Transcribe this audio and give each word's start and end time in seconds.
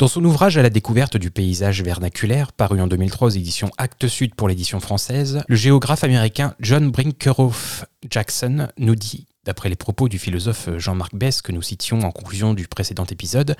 Dans 0.00 0.08
son 0.08 0.24
ouvrage 0.24 0.56
à 0.56 0.62
la 0.62 0.70
découverte 0.70 1.18
du 1.18 1.30
paysage 1.30 1.82
vernaculaire, 1.82 2.52
paru 2.52 2.80
en 2.80 2.86
2003 2.86 3.36
édition 3.36 3.70
Actes 3.76 4.08
Sud 4.08 4.34
pour 4.34 4.48
l'édition 4.48 4.80
française, 4.80 5.42
le 5.46 5.56
géographe 5.56 6.04
américain 6.04 6.54
John 6.58 6.90
Brinkerhoff 6.90 7.84
Jackson 8.08 8.68
nous 8.78 8.94
dit, 8.94 9.26
d'après 9.44 9.68
les 9.68 9.76
propos 9.76 10.08
du 10.08 10.18
philosophe 10.18 10.70
Jean-Marc 10.78 11.14
Bess 11.14 11.42
que 11.42 11.52
nous 11.52 11.60
citions 11.60 12.00
en 12.00 12.12
conclusion 12.12 12.54
du 12.54 12.66
précédent 12.66 13.04
épisode, 13.04 13.56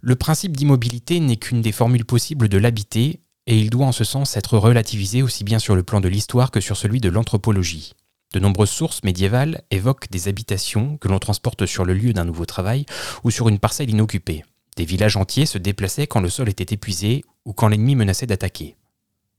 le 0.00 0.16
principe 0.16 0.56
d'immobilité 0.56 1.20
n'est 1.20 1.36
qu'une 1.36 1.60
des 1.60 1.72
formules 1.72 2.06
possibles 2.06 2.48
de 2.48 2.56
l'habiter, 2.56 3.20
et 3.46 3.58
il 3.58 3.68
doit 3.68 3.84
en 3.84 3.92
ce 3.92 4.04
sens 4.04 4.34
être 4.38 4.56
relativisé 4.56 5.22
aussi 5.22 5.44
bien 5.44 5.58
sur 5.58 5.76
le 5.76 5.82
plan 5.82 6.00
de 6.00 6.08
l'histoire 6.08 6.52
que 6.52 6.62
sur 6.62 6.78
celui 6.78 7.02
de 7.02 7.10
l'anthropologie. 7.10 7.92
De 8.32 8.40
nombreuses 8.40 8.70
sources 8.70 9.04
médiévales 9.04 9.60
évoquent 9.70 10.10
des 10.10 10.28
habitations 10.28 10.96
que 10.96 11.08
l'on 11.08 11.18
transporte 11.18 11.66
sur 11.66 11.84
le 11.84 11.92
lieu 11.92 12.14
d'un 12.14 12.24
nouveau 12.24 12.46
travail 12.46 12.86
ou 13.24 13.30
sur 13.30 13.50
une 13.50 13.58
parcelle 13.58 13.90
inoccupée. 13.90 14.42
Des 14.76 14.84
villages 14.84 15.16
entiers 15.16 15.46
se 15.46 15.58
déplaçaient 15.58 16.06
quand 16.06 16.20
le 16.20 16.28
sol 16.28 16.48
était 16.48 16.74
épuisé 16.74 17.24
ou 17.44 17.52
quand 17.52 17.68
l'ennemi 17.68 17.94
menaçait 17.94 18.26
d'attaquer. 18.26 18.76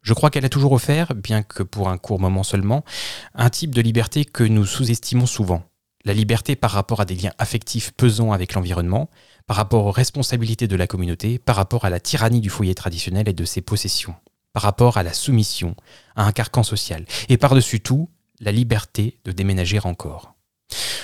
Je 0.01 0.13
crois 0.13 0.29
qu'elle 0.29 0.45
a 0.45 0.49
toujours 0.49 0.71
offert, 0.71 1.13
bien 1.13 1.43
que 1.43 1.63
pour 1.63 1.89
un 1.89 1.97
court 1.97 2.19
moment 2.19 2.43
seulement, 2.43 2.83
un 3.35 3.49
type 3.49 3.75
de 3.75 3.81
liberté 3.81 4.25
que 4.25 4.43
nous 4.43 4.65
sous-estimons 4.65 5.25
souvent. 5.25 5.63
La 6.05 6.13
liberté 6.13 6.55
par 6.55 6.71
rapport 6.71 7.01
à 7.01 7.05
des 7.05 7.15
liens 7.15 7.33
affectifs 7.37 7.91
pesants 7.91 8.31
avec 8.31 8.53
l'environnement, 8.53 9.09
par 9.45 9.57
rapport 9.57 9.85
aux 9.85 9.91
responsabilités 9.91 10.67
de 10.67 10.75
la 10.75 10.87
communauté, 10.87 11.39
par 11.39 11.57
rapport 11.57 11.83
à 11.83 11.89
la 11.89 11.99
tyrannie 11.99 12.39
du 12.39 12.49
foyer 12.49 12.73
traditionnel 12.73 13.27
et 13.27 13.33
de 13.33 13.45
ses 13.45 13.61
possessions, 13.61 14.15
par 14.53 14.63
rapport 14.63 14.97
à 14.97 15.03
la 15.03 15.13
soumission, 15.13 15.75
à 16.15 16.25
un 16.25 16.31
carcan 16.31 16.63
social, 16.63 17.05
et 17.27 17.37
par-dessus 17.37 17.81
tout, 17.81 18.09
la 18.39 18.53
liberté 18.53 19.19
de 19.25 19.33
déménager 19.33 19.79
encore. 19.83 20.36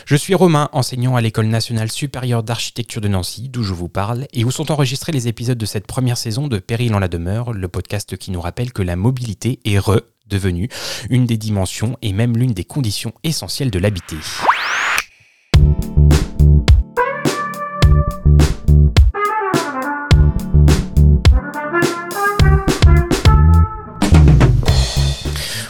Je 0.05 0.15
suis 0.15 0.35
Romain, 0.35 0.69
enseignant 0.73 1.15
à 1.15 1.21
l'École 1.21 1.47
nationale 1.47 1.91
supérieure 1.91 2.43
d'architecture 2.43 3.01
de 3.01 3.07
Nancy, 3.07 3.49
d'où 3.49 3.63
je 3.63 3.73
vous 3.73 3.89
parle, 3.89 4.27
et 4.33 4.43
où 4.43 4.51
sont 4.51 4.71
enregistrés 4.71 5.11
les 5.11 5.27
épisodes 5.27 5.57
de 5.57 5.65
cette 5.65 5.87
première 5.87 6.17
saison 6.17 6.47
de 6.47 6.59
Péril 6.59 6.93
en 6.93 6.99
la 6.99 7.07
demeure, 7.07 7.53
le 7.53 7.67
podcast 7.67 8.17
qui 8.17 8.31
nous 8.31 8.41
rappelle 8.41 8.73
que 8.73 8.81
la 8.81 8.95
mobilité 8.95 9.59
est 9.65 9.79
redevenue 9.79 10.69
une 11.09 11.25
des 11.25 11.37
dimensions 11.37 11.97
et 12.01 12.13
même 12.13 12.37
l'une 12.37 12.53
des 12.53 12.65
conditions 12.65 13.13
essentielles 13.23 13.71
de 13.71 13.79
l'habiter. 13.79 14.17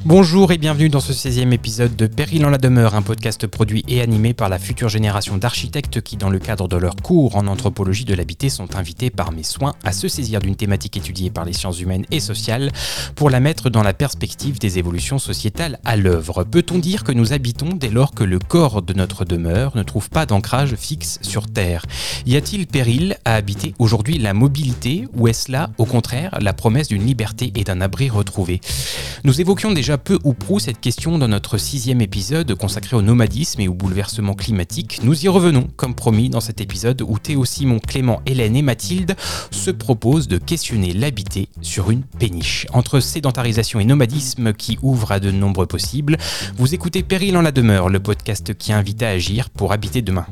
Bonjour 0.06 0.52
et 0.52 0.58
bienvenue 0.58 0.90
dans 0.90 1.00
ce 1.00 1.14
16e 1.14 1.54
épisode 1.54 1.96
de 1.96 2.08
Péril 2.08 2.46
en 2.46 2.50
la 2.50 2.58
demeure, 2.58 2.94
un 2.94 3.02
podcast 3.02 3.48
produit 3.48 3.86
et 3.88 4.02
animé 4.02 4.34
par 4.34 4.50
la 4.50 4.60
future 4.60 4.90
génération 4.90 5.38
d'architectes 5.38 6.02
qui, 6.02 6.18
dans 6.18 6.30
le 6.30 6.40
cadre 6.40 6.68
de 6.68 6.76
leur 6.76 6.98
cours 6.98 7.38
en 7.38 7.48
anthropologie 7.48 8.04
de 8.04 8.14
l'habité, 8.14 8.50
sont 8.50 8.76
invités 8.76 9.10
par 9.10 9.32
mes 9.32 9.44
soins 9.44 9.76
à 9.86 9.94
se 9.94 10.10
saisir 10.10 10.42
d'une 10.42 10.58
thématique 10.58 10.98
étudiée 10.98 11.30
par 11.30 11.46
les 11.46 11.54
sciences 11.54 11.80
humaines 11.80 12.04
et 12.12 12.20
sociales 12.20 12.70
pour 13.16 13.30
la 13.30 13.40
mettre 13.40 13.70
dans 13.70 13.82
la 13.82 13.94
perspective 13.94 14.60
des 14.60 14.78
évolutions 14.78 15.20
sociétales 15.20 15.80
à 15.86 15.96
l'œuvre. 15.96 16.44
Peut-on 16.44 16.80
dire 16.80 17.06
que 17.06 17.14
nous 17.14 17.32
habitons 17.32 17.70
dès 17.70 17.90
lors 17.90 18.12
que 18.12 18.26
le 18.26 18.40
corps 18.40 18.82
de 18.82 18.92
notre 18.92 19.24
demeure 19.24 19.72
ne 19.78 19.84
trouve 19.84 20.10
pas 20.10 20.26
d'ancrage 20.26 20.76
fixe 20.76 21.20
sur 21.22 21.48
Terre? 21.48 21.86
Y 22.26 22.36
a-t-il 22.36 22.68
péril 22.68 23.16
à 23.24 23.36
habiter 23.36 23.74
aujourd'hui 23.80 24.18
la 24.18 24.34
mobilité 24.34 25.08
ou 25.14 25.30
est-ce 25.30 25.50
là, 25.50 25.70
au 25.78 25.86
contraire, 25.86 26.38
la 26.42 26.52
promesse 26.52 26.90
d'une 26.90 27.06
liberté 27.06 27.54
et 27.56 27.64
d'un 27.64 27.80
abri 27.80 28.10
retrouvé 28.10 28.60
peu 30.04 30.20
ou 30.24 30.34
prou 30.34 30.60
cette 30.60 30.80
question 30.80 31.18
dans 31.18 31.28
notre 31.28 31.58
sixième 31.58 32.02
épisode 32.02 32.56
consacré 32.56 32.96
au 32.96 33.02
nomadisme 33.02 33.62
et 33.62 33.68
au 33.68 33.74
bouleversement 33.74 34.34
climatique. 34.34 35.00
Nous 35.04 35.26
y 35.26 35.28
revenons, 35.28 35.68
comme 35.76 35.96
promis, 35.96 36.30
dans 36.30 36.42
cet 36.42 36.62
épisode 36.62 37.02
où 37.02 37.18
Théo, 37.20 37.46
Simon, 37.46 37.80
Clément, 37.80 38.22
Hélène 38.26 38.56
et 38.56 38.62
Mathilde 38.62 39.16
se 39.52 39.72
proposent 39.72 40.28
de 40.28 40.38
questionner 40.38 40.94
l'habiter 40.94 41.48
sur 41.62 41.92
une 41.92 42.04
péniche. 42.04 42.68
Entre 42.74 43.00
sédentarisation 43.00 43.80
et 43.80 43.86
nomadisme 43.86 44.54
qui 44.54 44.78
ouvre 44.82 45.12
à 45.12 45.20
de 45.20 45.32
nombreux 45.32 45.68
possibles, 45.68 46.18
vous 46.58 46.74
écoutez 46.74 47.04
Péril 47.04 47.38
en 47.38 47.42
la 47.42 47.52
demeure, 47.52 47.90
le 47.90 48.00
podcast 48.00 48.54
qui 48.54 48.74
invite 48.74 49.04
à 49.04 49.10
agir 49.10 49.50
pour 49.50 49.72
habiter 49.72 50.02
demain. 50.02 50.26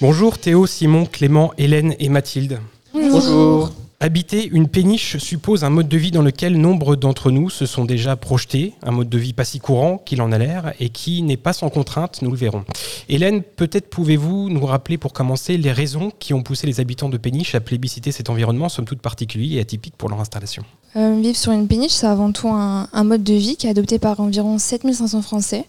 Bonjour 0.00 0.38
Théo, 0.38 0.66
Simon, 0.66 1.06
Clément, 1.06 1.52
Hélène 1.58 1.94
et 1.98 2.08
Mathilde. 2.08 2.60
Bonjour. 2.92 3.72
Habiter 4.04 4.50
une 4.52 4.68
péniche 4.68 5.16
suppose 5.16 5.64
un 5.64 5.70
mode 5.70 5.88
de 5.88 5.96
vie 5.96 6.10
dans 6.10 6.20
lequel 6.20 6.58
nombre 6.58 6.94
d'entre 6.94 7.30
nous 7.30 7.48
se 7.48 7.64
sont 7.64 7.86
déjà 7.86 8.16
projetés, 8.16 8.74
un 8.82 8.90
mode 8.90 9.08
de 9.08 9.16
vie 9.16 9.32
pas 9.32 9.46
si 9.46 9.60
courant 9.60 9.96
qu'il 9.96 10.20
en 10.20 10.30
a 10.30 10.36
l'air 10.36 10.74
et 10.78 10.90
qui 10.90 11.22
n'est 11.22 11.38
pas 11.38 11.54
sans 11.54 11.70
contrainte, 11.70 12.20
nous 12.20 12.30
le 12.30 12.36
verrons. 12.36 12.66
Hélène, 13.08 13.40
peut-être 13.42 13.88
pouvez-vous 13.88 14.50
nous 14.50 14.66
rappeler 14.66 14.98
pour 14.98 15.14
commencer 15.14 15.56
les 15.56 15.72
raisons 15.72 16.12
qui 16.18 16.34
ont 16.34 16.42
poussé 16.42 16.66
les 16.66 16.80
habitants 16.80 17.08
de 17.08 17.16
péniche 17.16 17.54
à 17.54 17.60
plébisciter 17.60 18.12
cet 18.12 18.28
environnement, 18.28 18.68
somme 18.68 18.84
toute 18.84 19.00
particulier 19.00 19.56
et 19.56 19.60
atypique 19.60 19.96
pour 19.96 20.10
leur 20.10 20.20
installation? 20.20 20.64
Euh, 20.96 21.18
Vivre 21.22 21.38
sur 21.38 21.52
une 21.52 21.66
péniche, 21.66 21.92
c'est 21.92 22.06
avant 22.06 22.30
tout 22.30 22.48
un, 22.48 23.04
mode 23.04 23.24
de 23.24 23.32
vie 23.32 23.56
qui 23.56 23.68
est 23.68 23.70
adopté 23.70 23.98
par 23.98 24.20
environ 24.20 24.58
7500 24.58 25.22
Français. 25.22 25.64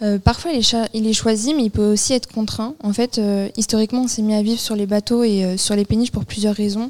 Euh, 0.00 0.18
parfois, 0.18 0.52
il 0.52 1.06
est, 1.06 1.12
choisi, 1.12 1.52
mais 1.52 1.64
il 1.64 1.70
peut 1.70 1.92
aussi 1.92 2.14
être 2.14 2.26
contraint. 2.26 2.74
En 2.82 2.94
fait, 2.94 3.18
euh, 3.18 3.50
historiquement, 3.58 4.04
on 4.04 4.08
s'est 4.08 4.22
mis 4.22 4.32
à 4.32 4.40
vivre 4.40 4.60
sur 4.60 4.76
les 4.76 4.86
bateaux 4.86 5.24
et 5.24 5.58
sur 5.58 5.76
les 5.76 5.84
péniches 5.84 6.10
pour 6.10 6.24
plusieurs 6.24 6.54
raisons. 6.54 6.88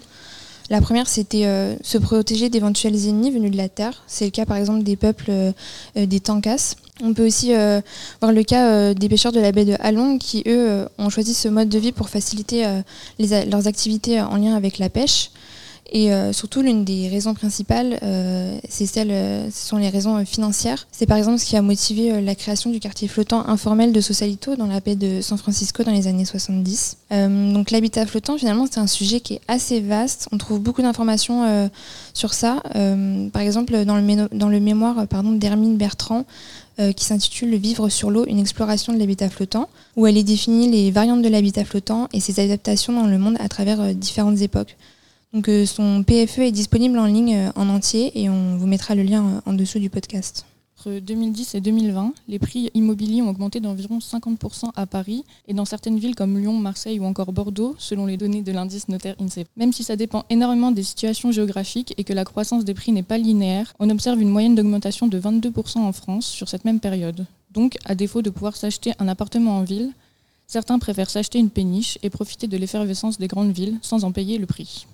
La 0.70 0.80
première, 0.80 1.08
c'était 1.08 1.46
euh, 1.46 1.74
se 1.82 1.98
protéger 1.98 2.48
d'éventuels 2.48 2.94
ennemis 3.08 3.32
venus 3.32 3.50
de 3.50 3.56
la 3.56 3.68
Terre. 3.68 4.04
C'est 4.06 4.24
le 4.24 4.30
cas 4.30 4.46
par 4.46 4.56
exemple 4.56 4.84
des 4.84 4.94
peuples 4.94 5.30
euh, 5.30 5.52
euh, 5.96 6.06
des 6.06 6.20
Tankas. 6.20 6.76
On 7.02 7.12
peut 7.12 7.26
aussi 7.26 7.52
voir 8.20 8.32
le 8.32 8.42
cas 8.42 8.92
des 8.92 9.08
pêcheurs 9.08 9.32
de 9.32 9.40
la 9.40 9.52
baie 9.52 9.64
de 9.64 9.74
Halong 9.80 10.18
qui, 10.18 10.42
eux, 10.46 10.86
ont 10.98 11.08
choisi 11.08 11.32
ce 11.32 11.48
mode 11.48 11.70
de 11.70 11.78
vie 11.78 11.92
pour 11.92 12.10
faciliter 12.10 12.66
leurs 13.18 13.66
activités 13.66 14.20
en 14.20 14.36
lien 14.36 14.54
avec 14.54 14.76
la 14.76 14.90
pêche. 14.90 15.30
Et 15.92 16.12
euh, 16.12 16.32
surtout, 16.32 16.62
l'une 16.62 16.84
des 16.84 17.08
raisons 17.08 17.34
principales, 17.34 17.98
euh, 18.02 18.58
euh, 18.62 19.48
ce 19.52 19.66
sont 19.68 19.76
les 19.76 19.88
raisons 19.88 20.24
financières. 20.24 20.86
C'est 20.92 21.06
par 21.06 21.16
exemple 21.16 21.38
ce 21.38 21.44
qui 21.44 21.56
a 21.56 21.62
motivé 21.62 22.22
la 22.22 22.36
création 22.36 22.70
du 22.70 22.78
quartier 22.78 23.08
flottant 23.08 23.46
informel 23.48 23.92
de 23.92 24.00
Sausalito 24.00 24.54
dans 24.54 24.66
la 24.66 24.78
baie 24.78 24.94
de 24.94 25.20
San 25.20 25.36
Francisco 25.36 25.82
dans 25.82 25.90
les 25.90 26.06
années 26.06 26.24
70. 26.24 26.96
donc 27.10 27.72
l'habitat 27.72 28.06
flottant, 28.06 28.38
finalement, 28.38 28.66
c'est 28.70 28.78
un 28.78 28.86
sujet 28.86 29.20
qui 29.20 29.34
est 29.34 29.40
assez 29.48 29.80
vaste. 29.80 30.28
On 30.30 30.38
trouve 30.38 30.60
beaucoup 30.60 30.82
d'informations 30.82 31.70
sur 32.14 32.34
ça. 32.34 32.62
par 33.32 33.42
exemple, 33.42 33.84
dans 33.84 33.96
le, 33.96 34.28
dans 34.32 34.48
le 34.48 34.60
mémoire 34.60 35.06
pardon, 35.08 35.32
d'Hermine 35.32 35.76
Bertrand, 35.76 36.24
qui 36.96 37.04
s'intitule 37.04 37.50
Le 37.50 37.56
vivre 37.56 37.88
sur 37.88 38.10
l'eau, 38.10 38.24
une 38.26 38.38
exploration 38.38 38.92
de 38.92 38.98
l'habitat 38.98 39.28
flottant, 39.28 39.68
où 39.96 40.06
elle 40.06 40.16
est 40.16 40.22
définie 40.22 40.70
les 40.70 40.90
variantes 40.90 41.22
de 41.22 41.28
l'habitat 41.28 41.64
flottant 41.64 42.08
et 42.12 42.20
ses 42.20 42.40
adaptations 42.40 42.92
dans 42.92 43.06
le 43.06 43.18
monde 43.18 43.36
à 43.40 43.48
travers 43.48 43.94
différentes 43.94 44.40
époques. 44.40 44.76
Donc 45.32 45.48
euh, 45.48 45.64
son 45.64 46.02
PFE 46.02 46.40
est 46.40 46.52
disponible 46.52 46.98
en 46.98 47.06
ligne 47.06 47.36
euh, 47.36 47.52
en 47.54 47.68
entier 47.68 48.20
et 48.20 48.28
on 48.28 48.56
vous 48.56 48.66
mettra 48.66 48.96
le 48.96 49.04
lien 49.04 49.24
euh, 49.24 49.40
en 49.46 49.52
dessous 49.52 49.78
du 49.78 49.88
podcast. 49.88 50.44
Entre 50.76 50.98
2010 50.98 51.54
et 51.54 51.60
2020, 51.60 52.14
les 52.26 52.40
prix 52.40 52.70
immobiliers 52.74 53.22
ont 53.22 53.28
augmenté 53.28 53.60
d'environ 53.60 53.98
50% 53.98 54.70
à 54.74 54.86
Paris 54.86 55.24
et 55.46 55.54
dans 55.54 55.66
certaines 55.66 55.98
villes 55.98 56.16
comme 56.16 56.36
Lyon, 56.36 56.54
Marseille 56.54 56.98
ou 56.98 57.04
encore 57.04 57.32
Bordeaux, 57.32 57.76
selon 57.78 58.06
les 58.06 58.16
données 58.16 58.42
de 58.42 58.50
l'indice 58.50 58.88
notaire 58.88 59.14
INSEE. 59.20 59.44
Même 59.56 59.72
si 59.72 59.84
ça 59.84 59.94
dépend 59.94 60.24
énormément 60.30 60.72
des 60.72 60.82
situations 60.82 61.30
géographiques 61.30 61.94
et 61.96 62.02
que 62.02 62.14
la 62.14 62.24
croissance 62.24 62.64
des 62.64 62.74
prix 62.74 62.90
n'est 62.90 63.04
pas 63.04 63.18
linéaire, 63.18 63.72
on 63.78 63.90
observe 63.90 64.20
une 64.20 64.30
moyenne 64.30 64.56
d'augmentation 64.56 65.06
de 65.06 65.20
22% 65.20 65.78
en 65.78 65.92
France 65.92 66.26
sur 66.26 66.48
cette 66.48 66.64
même 66.64 66.80
période. 66.80 67.26
Donc, 67.52 67.76
à 67.84 67.94
défaut 67.94 68.22
de 68.22 68.30
pouvoir 68.30 68.56
s'acheter 68.56 68.94
un 68.98 69.06
appartement 69.06 69.58
en 69.58 69.62
ville, 69.62 69.92
certains 70.46 70.78
préfèrent 70.80 71.10
s'acheter 71.10 71.38
une 71.38 71.50
péniche 71.50 71.98
et 72.02 72.10
profiter 72.10 72.48
de 72.48 72.56
l'effervescence 72.56 73.18
des 73.18 73.28
grandes 73.28 73.52
villes 73.52 73.78
sans 73.82 74.02
en 74.04 74.12
payer 74.12 74.38
le 74.38 74.46
prix. 74.46 74.86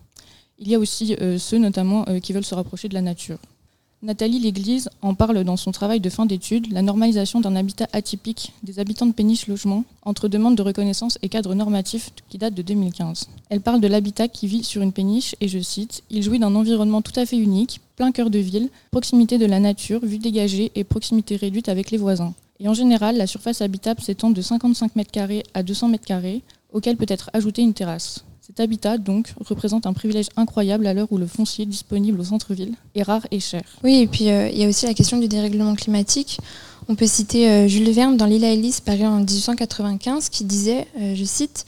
Il 0.59 0.69
y 0.69 0.75
a 0.75 0.79
aussi 0.79 1.15
euh, 1.21 1.39
ceux 1.39 1.59
notamment 1.59 2.05
euh, 2.09 2.19
qui 2.19 2.33
veulent 2.33 2.45
se 2.45 2.55
rapprocher 2.55 2.89
de 2.89 2.95
la 2.95 3.03
nature. 3.03 3.39
Nathalie 4.03 4.39
L'Église 4.39 4.89
en 5.03 5.15
parle 5.15 5.43
dans 5.43 5.57
son 5.57 5.73
travail 5.73 6.01
de 6.01 6.11
fin 6.11 6.27
d'études, 6.27 6.71
la 6.73 6.83
normalisation 6.83 7.41
d'un 7.41 7.57
habitat 7.57 7.89
atypique 7.93 8.53
des 8.63 8.79
habitants 8.79 9.07
de 9.07 9.13
péniche 9.13 9.49
logement 9.49 9.85
entre 10.03 10.29
demande 10.29 10.55
de 10.55 10.63
reconnaissance 10.63 11.19
et 11.23 11.29
cadre 11.29 11.55
normatif 11.55 12.11
qui 12.29 12.39
date 12.39 12.55
de 12.55 12.63
2015. 12.63 13.29
Elle 13.49 13.63
parle 13.63 13.81
de 13.81 13.89
l'habitat 13.89 14.29
qui 14.29 14.47
vit 14.47 14.65
sur 14.65 14.83
une 14.83 14.93
péniche 14.93 15.35
et 15.41 15.49
je 15.49 15.59
cite 15.59 16.05
Il 16.11 16.23
jouit 16.23 16.39
d'un 16.39 16.55
environnement 16.55 17.03
tout 17.03 17.19
à 17.19 17.27
fait 17.27 17.39
unique, 17.39 17.81
plein 17.97 18.13
cœur 18.13 18.31
de 18.31 18.39
ville, 18.39 18.69
proximité 18.91 19.39
de 19.39 19.47
la 19.47 19.61
nature, 19.61 20.05
vue 20.05 20.19
dégagée 20.19 20.73
et 20.75 20.85
proximité 20.85 21.37
réduite 21.37 21.69
avec 21.69 21.91
les 21.91 21.99
voisins. 21.99 22.35
Et 22.61 22.69
en 22.69 22.75
général, 22.75 23.17
la 23.17 23.27
surface 23.27 23.61
habitable 23.61 24.01
s'étend 24.01 24.31
de 24.31 24.41
55 24.41 24.95
m2 24.95 25.43
à 25.53 25.63
200 25.63 25.93
m2, 25.93 26.41
auquel 26.73 26.97
peut 26.97 27.07
être 27.09 27.31
ajoutée 27.33 27.63
une 27.63 27.75
terrasse. 27.75 28.25
Cet 28.47 28.61
habitat, 28.61 28.97
donc, 28.97 29.35
représente 29.45 29.87
un 29.87 29.93
privilège 29.93 30.29
incroyable 30.37 30.87
à 30.87 30.95
l'heure 30.95 31.11
où 31.11 31.19
le 31.19 31.27
foncier 31.27 31.67
disponible 31.67 32.21
au 32.21 32.23
centre-ville 32.23 32.75
est 32.95 33.03
rare 33.03 33.27
et 33.33 33.41
cher. 33.41 33.65
Oui, 33.83 33.97
et 33.97 34.07
puis 34.07 34.31
euh, 34.31 34.49
il 34.49 34.59
y 34.59 34.65
a 34.65 34.69
aussi 34.69 34.87
la 34.87 34.95
question 34.95 35.19
du 35.19 35.27
dérèglement 35.27 35.75
climatique. 35.75 36.39
On 36.89 36.95
peut 36.95 37.09
citer 37.09 37.51
euh, 37.51 37.67
Jules 37.67 37.91
Verne 37.91 38.17
dans 38.17 38.27
L'île 38.27 38.45
à 38.45 38.55
paru 38.85 39.05
en 39.05 39.19
1895, 39.19 40.29
qui 40.29 40.45
disait, 40.45 40.87
euh, 41.01 41.17
je 41.17 41.25
cite, 41.25 41.67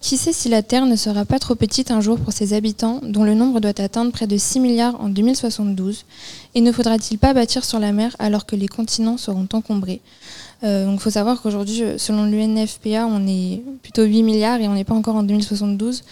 Qui 0.00 0.16
sait 0.16 0.32
si 0.32 0.48
la 0.48 0.62
Terre 0.62 0.86
ne 0.86 0.96
sera 0.96 1.26
pas 1.26 1.38
trop 1.38 1.56
petite 1.56 1.90
un 1.90 2.00
jour 2.00 2.18
pour 2.18 2.32
ses 2.32 2.54
habitants, 2.54 3.00
dont 3.02 3.24
le 3.24 3.34
nombre 3.34 3.60
doit 3.60 3.78
atteindre 3.78 4.10
près 4.10 4.26
de 4.26 4.38
6 4.38 4.60
milliards 4.60 4.98
en 5.02 5.10
2072 5.10 6.06
Et 6.54 6.62
ne 6.62 6.72
faudra-t-il 6.72 7.18
pas 7.18 7.34
bâtir 7.34 7.66
sur 7.66 7.78
la 7.78 7.92
mer 7.92 8.16
alors 8.18 8.46
que 8.46 8.56
les 8.56 8.68
continents 8.68 9.18
seront 9.18 9.46
encombrés? 9.52 10.00
Euh, 10.62 10.86
Donc 10.86 10.94
il 10.94 11.00
faut 11.00 11.10
savoir 11.10 11.40
qu'aujourd'hui, 11.42 11.82
selon 11.98 12.24
l'UNFPA, 12.24 13.06
on 13.06 13.26
est 13.26 13.62
plutôt 13.82 14.04
8 14.04 14.22
milliards 14.22 14.60
et 14.60 14.68
on 14.68 14.74
n'est 14.74 14.84
pas 14.84 14.94
encore 14.94 15.16
en 15.16 15.22
2072. 15.22 16.02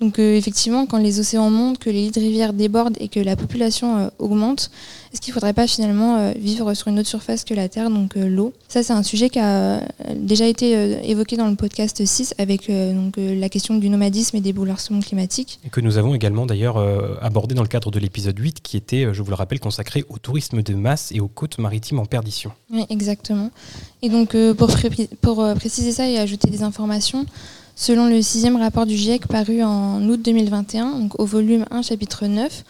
Donc 0.00 0.18
euh, 0.18 0.34
effectivement, 0.34 0.86
quand 0.86 0.96
les 0.96 1.20
océans 1.20 1.50
montent, 1.50 1.78
que 1.78 1.90
les 1.90 2.04
lits 2.04 2.10
de 2.10 2.20
rivières 2.20 2.54
débordent 2.54 2.96
et 3.00 3.08
que 3.08 3.20
la 3.20 3.36
population 3.36 3.98
euh, 3.98 4.08
augmente, 4.18 4.70
est-ce 5.12 5.20
qu'il 5.20 5.32
ne 5.32 5.34
faudrait 5.34 5.52
pas 5.52 5.66
finalement 5.66 6.16
euh, 6.16 6.32
vivre 6.38 6.72
sur 6.72 6.88
une 6.88 6.98
autre 6.98 7.08
surface 7.08 7.44
que 7.44 7.52
la 7.52 7.68
Terre, 7.68 7.90
donc 7.90 8.14
l'eau? 8.14 8.54
Ça, 8.68 8.82
c'est 8.82 8.94
un 8.94 9.02
sujet 9.02 9.28
qui 9.28 9.38
a 9.38 9.82
déjà 10.14 10.46
été 10.46 11.10
évoqué 11.10 11.36
dans 11.36 11.48
le 11.48 11.56
podcast 11.56 12.02
6 12.04 12.34
avec 12.38 12.70
donc, 12.70 13.14
la 13.16 13.48
question 13.48 13.74
du 13.74 13.90
nomadisme 13.90 14.36
et 14.36 14.40
des 14.40 14.52
bouleversements 14.52 15.00
climatiques. 15.00 15.58
Et 15.66 15.68
que 15.68 15.80
nous 15.80 15.98
avons 15.98 16.14
également 16.14 16.46
d'ailleurs 16.46 16.78
abordé 17.20 17.56
dans 17.56 17.62
le 17.62 17.68
cadre 17.68 17.90
de 17.90 17.98
l'épisode 17.98 18.38
8 18.38 18.60
qui 18.62 18.76
était, 18.76 19.12
je 19.12 19.22
vous 19.22 19.30
le 19.30 19.34
rappelle, 19.34 19.58
consacré 19.58 20.04
au 20.08 20.18
tourisme 20.18 20.62
de 20.62 20.74
masse 20.74 21.10
et 21.10 21.18
aux 21.18 21.28
côtes 21.28 21.58
maritimes 21.58 21.98
en 21.98 22.06
perdition. 22.06 22.52
Oui, 22.72 22.84
exactement. 22.88 23.50
Et 24.02 24.08
donc 24.08 24.36
pour, 24.56 24.70
pour 25.20 25.54
préciser 25.56 25.90
ça 25.90 26.08
et 26.08 26.18
ajouter 26.18 26.48
des 26.48 26.62
informations, 26.62 27.26
Selon 27.80 28.10
le 28.10 28.20
sixième 28.20 28.56
rapport 28.56 28.84
du 28.84 28.94
GIEC 28.94 29.26
paru 29.26 29.62
en 29.62 30.06
août 30.06 30.20
2021, 30.22 30.98
donc 30.98 31.18
au 31.18 31.24
volume 31.24 31.64
1, 31.70 31.80
chapitre 31.80 32.26
9, 32.26 32.62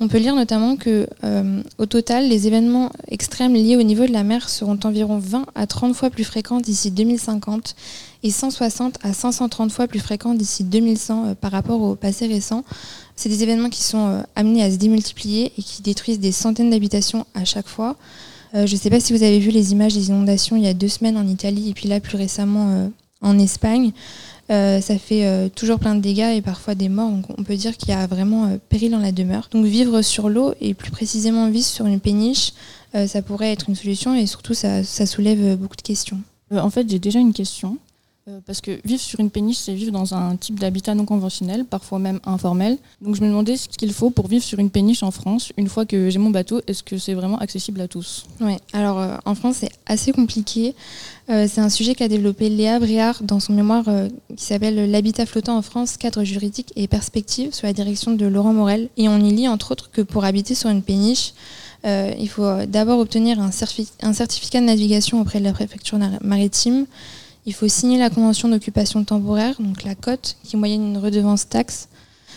on 0.00 0.08
peut 0.08 0.18
lire 0.18 0.34
notamment 0.34 0.74
que 0.74 1.06
euh, 1.22 1.62
au 1.78 1.86
total, 1.86 2.28
les 2.28 2.48
événements 2.48 2.90
extrêmes 3.06 3.54
liés 3.54 3.76
au 3.76 3.84
niveau 3.84 4.06
de 4.06 4.12
la 4.12 4.24
mer 4.24 4.48
seront 4.48 4.76
environ 4.82 5.18
20 5.18 5.46
à 5.54 5.68
30 5.68 5.94
fois 5.94 6.10
plus 6.10 6.24
fréquents 6.24 6.58
d'ici 6.58 6.90
2050 6.90 7.76
et 8.24 8.32
160 8.32 8.98
à 9.04 9.12
530 9.12 9.70
fois 9.70 9.86
plus 9.86 10.00
fréquents 10.00 10.34
d'ici 10.34 10.64
2100 10.64 11.26
euh, 11.26 11.34
par 11.36 11.52
rapport 11.52 11.80
au 11.80 11.94
passé 11.94 12.26
récent. 12.26 12.64
C'est 13.14 13.28
des 13.28 13.44
événements 13.44 13.70
qui 13.70 13.84
sont 13.84 14.08
euh, 14.08 14.22
amenés 14.34 14.64
à 14.64 14.70
se 14.72 14.78
démultiplier 14.78 15.52
et 15.56 15.62
qui 15.62 15.80
détruisent 15.82 16.18
des 16.18 16.32
centaines 16.32 16.70
d'habitations 16.70 17.24
à 17.36 17.44
chaque 17.44 17.68
fois. 17.68 17.94
je 18.52 18.62
ne 18.62 18.66
sais 18.66 18.90
pas 18.90 18.98
si 18.98 19.12
vous 19.12 19.22
avez 19.22 19.38
vu 19.38 19.52
les 19.52 19.70
images 19.70 19.94
des 19.94 20.08
inondations 20.08 20.56
il 20.56 20.64
y 20.64 20.68
a 20.68 20.74
deux 20.74 20.88
semaines 20.88 21.16
en 21.16 21.28
Italie 21.28 21.70
et 21.70 21.72
puis 21.72 21.88
là 21.88 22.00
plus 22.00 22.16
récemment 22.16 22.90
en 23.22 23.38
Espagne. 23.38 23.92
Euh, 24.50 24.80
ça 24.80 24.96
fait 24.98 25.26
euh, 25.26 25.48
toujours 25.48 25.78
plein 25.78 25.96
de 25.96 26.00
dégâts 26.00 26.36
et 26.36 26.42
parfois 26.42 26.74
des 26.74 26.88
morts. 26.88 27.10
Donc 27.10 27.24
on 27.36 27.42
peut 27.42 27.56
dire 27.56 27.76
qu'il 27.76 27.88
y 27.88 27.92
a 27.92 28.06
vraiment 28.06 28.46
euh, 28.46 28.56
péril 28.68 28.92
dans 28.92 29.00
la 29.00 29.12
demeure. 29.12 29.48
Donc 29.50 29.64
vivre 29.64 30.02
sur 30.02 30.28
l'eau 30.28 30.54
et 30.60 30.74
plus 30.74 30.90
précisément 30.90 31.50
vivre 31.50 31.66
sur 31.66 31.86
une 31.86 32.00
péniche, 32.00 32.52
ça 33.08 33.20
pourrait 33.20 33.52
être 33.52 33.68
une 33.68 33.74
solution 33.74 34.14
et 34.14 34.24
surtout 34.24 34.54
ça 34.54 34.82
soulève 34.82 35.58
beaucoup 35.58 35.76
de 35.76 35.82
questions. 35.82 36.18
en 36.50 36.70
fait, 36.70 36.88
j'ai 36.88 36.98
déjà 36.98 37.18
une 37.18 37.34
question. 37.34 37.76
Euh, 38.28 38.40
parce 38.44 38.60
que 38.60 38.80
vivre 38.84 39.00
sur 39.00 39.20
une 39.20 39.30
péniche, 39.30 39.58
c'est 39.58 39.72
vivre 39.72 39.92
dans 39.92 40.12
un 40.12 40.34
type 40.34 40.58
d'habitat 40.58 40.96
non 40.96 41.04
conventionnel, 41.04 41.64
parfois 41.64 42.00
même 42.00 42.18
informel. 42.24 42.76
Donc 43.00 43.14
je 43.14 43.20
me 43.20 43.28
demandais 43.28 43.56
ce 43.56 43.68
qu'il 43.68 43.92
faut 43.92 44.10
pour 44.10 44.26
vivre 44.26 44.42
sur 44.42 44.58
une 44.58 44.68
péniche 44.68 45.04
en 45.04 45.12
France. 45.12 45.52
Une 45.56 45.68
fois 45.68 45.86
que 45.86 46.10
j'ai 46.10 46.18
mon 46.18 46.30
bateau, 46.30 46.60
est-ce 46.66 46.82
que 46.82 46.98
c'est 46.98 47.14
vraiment 47.14 47.38
accessible 47.38 47.80
à 47.80 47.86
tous? 47.86 48.26
Oui, 48.40 48.56
alors 48.72 48.98
euh, 48.98 49.16
en 49.26 49.36
France, 49.36 49.58
c'est 49.60 49.70
assez 49.86 50.10
compliqué. 50.10 50.74
Euh, 51.30 51.46
c'est 51.48 51.60
un 51.60 51.68
sujet 51.68 51.94
qu'a 51.94 52.08
développé 52.08 52.48
Léa 52.48 52.80
Bréard 52.80 53.22
dans 53.22 53.38
son 53.38 53.52
mémoire 53.52 53.84
qui 54.36 54.44
s'appelle 54.44 54.90
L'habitat 54.90 55.24
flottant 55.24 55.56
en 55.56 55.62
France, 55.62 55.96
cadre 55.96 56.24
juridique 56.24 56.72
et 56.74 56.88
perspective, 56.88 57.54
sous 57.54 57.66
la 57.66 57.72
direction 57.72 58.10
de 58.10 58.26
Laurent 58.26 58.52
Morel. 58.52 58.88
Et 58.96 59.08
on 59.08 59.18
y 59.18 59.32
lit 59.32 59.46
entre 59.46 59.70
autres 59.70 59.88
que 59.92 60.02
pour 60.02 60.24
habiter 60.24 60.56
sur 60.56 60.68
une 60.68 60.82
péniche, 60.82 61.32
il 61.84 62.28
faut 62.28 62.64
d'abord 62.66 62.98
obtenir 62.98 63.38
un 63.40 63.52
certificat 63.52 64.60
de 64.60 64.66
navigation 64.66 65.20
auprès 65.20 65.38
de 65.38 65.44
la 65.44 65.52
préfecture 65.52 65.98
maritime. 66.22 66.86
Il 67.46 67.54
faut 67.54 67.68
signer 67.68 67.96
la 67.96 68.10
convention 68.10 68.48
d'occupation 68.48 69.04
temporaire, 69.04 69.54
donc 69.60 69.84
la 69.84 69.94
cote, 69.94 70.36
qui 70.42 70.56
moyenne 70.56 70.84
une 70.84 70.98
redevance 70.98 71.48
taxe. 71.48 71.88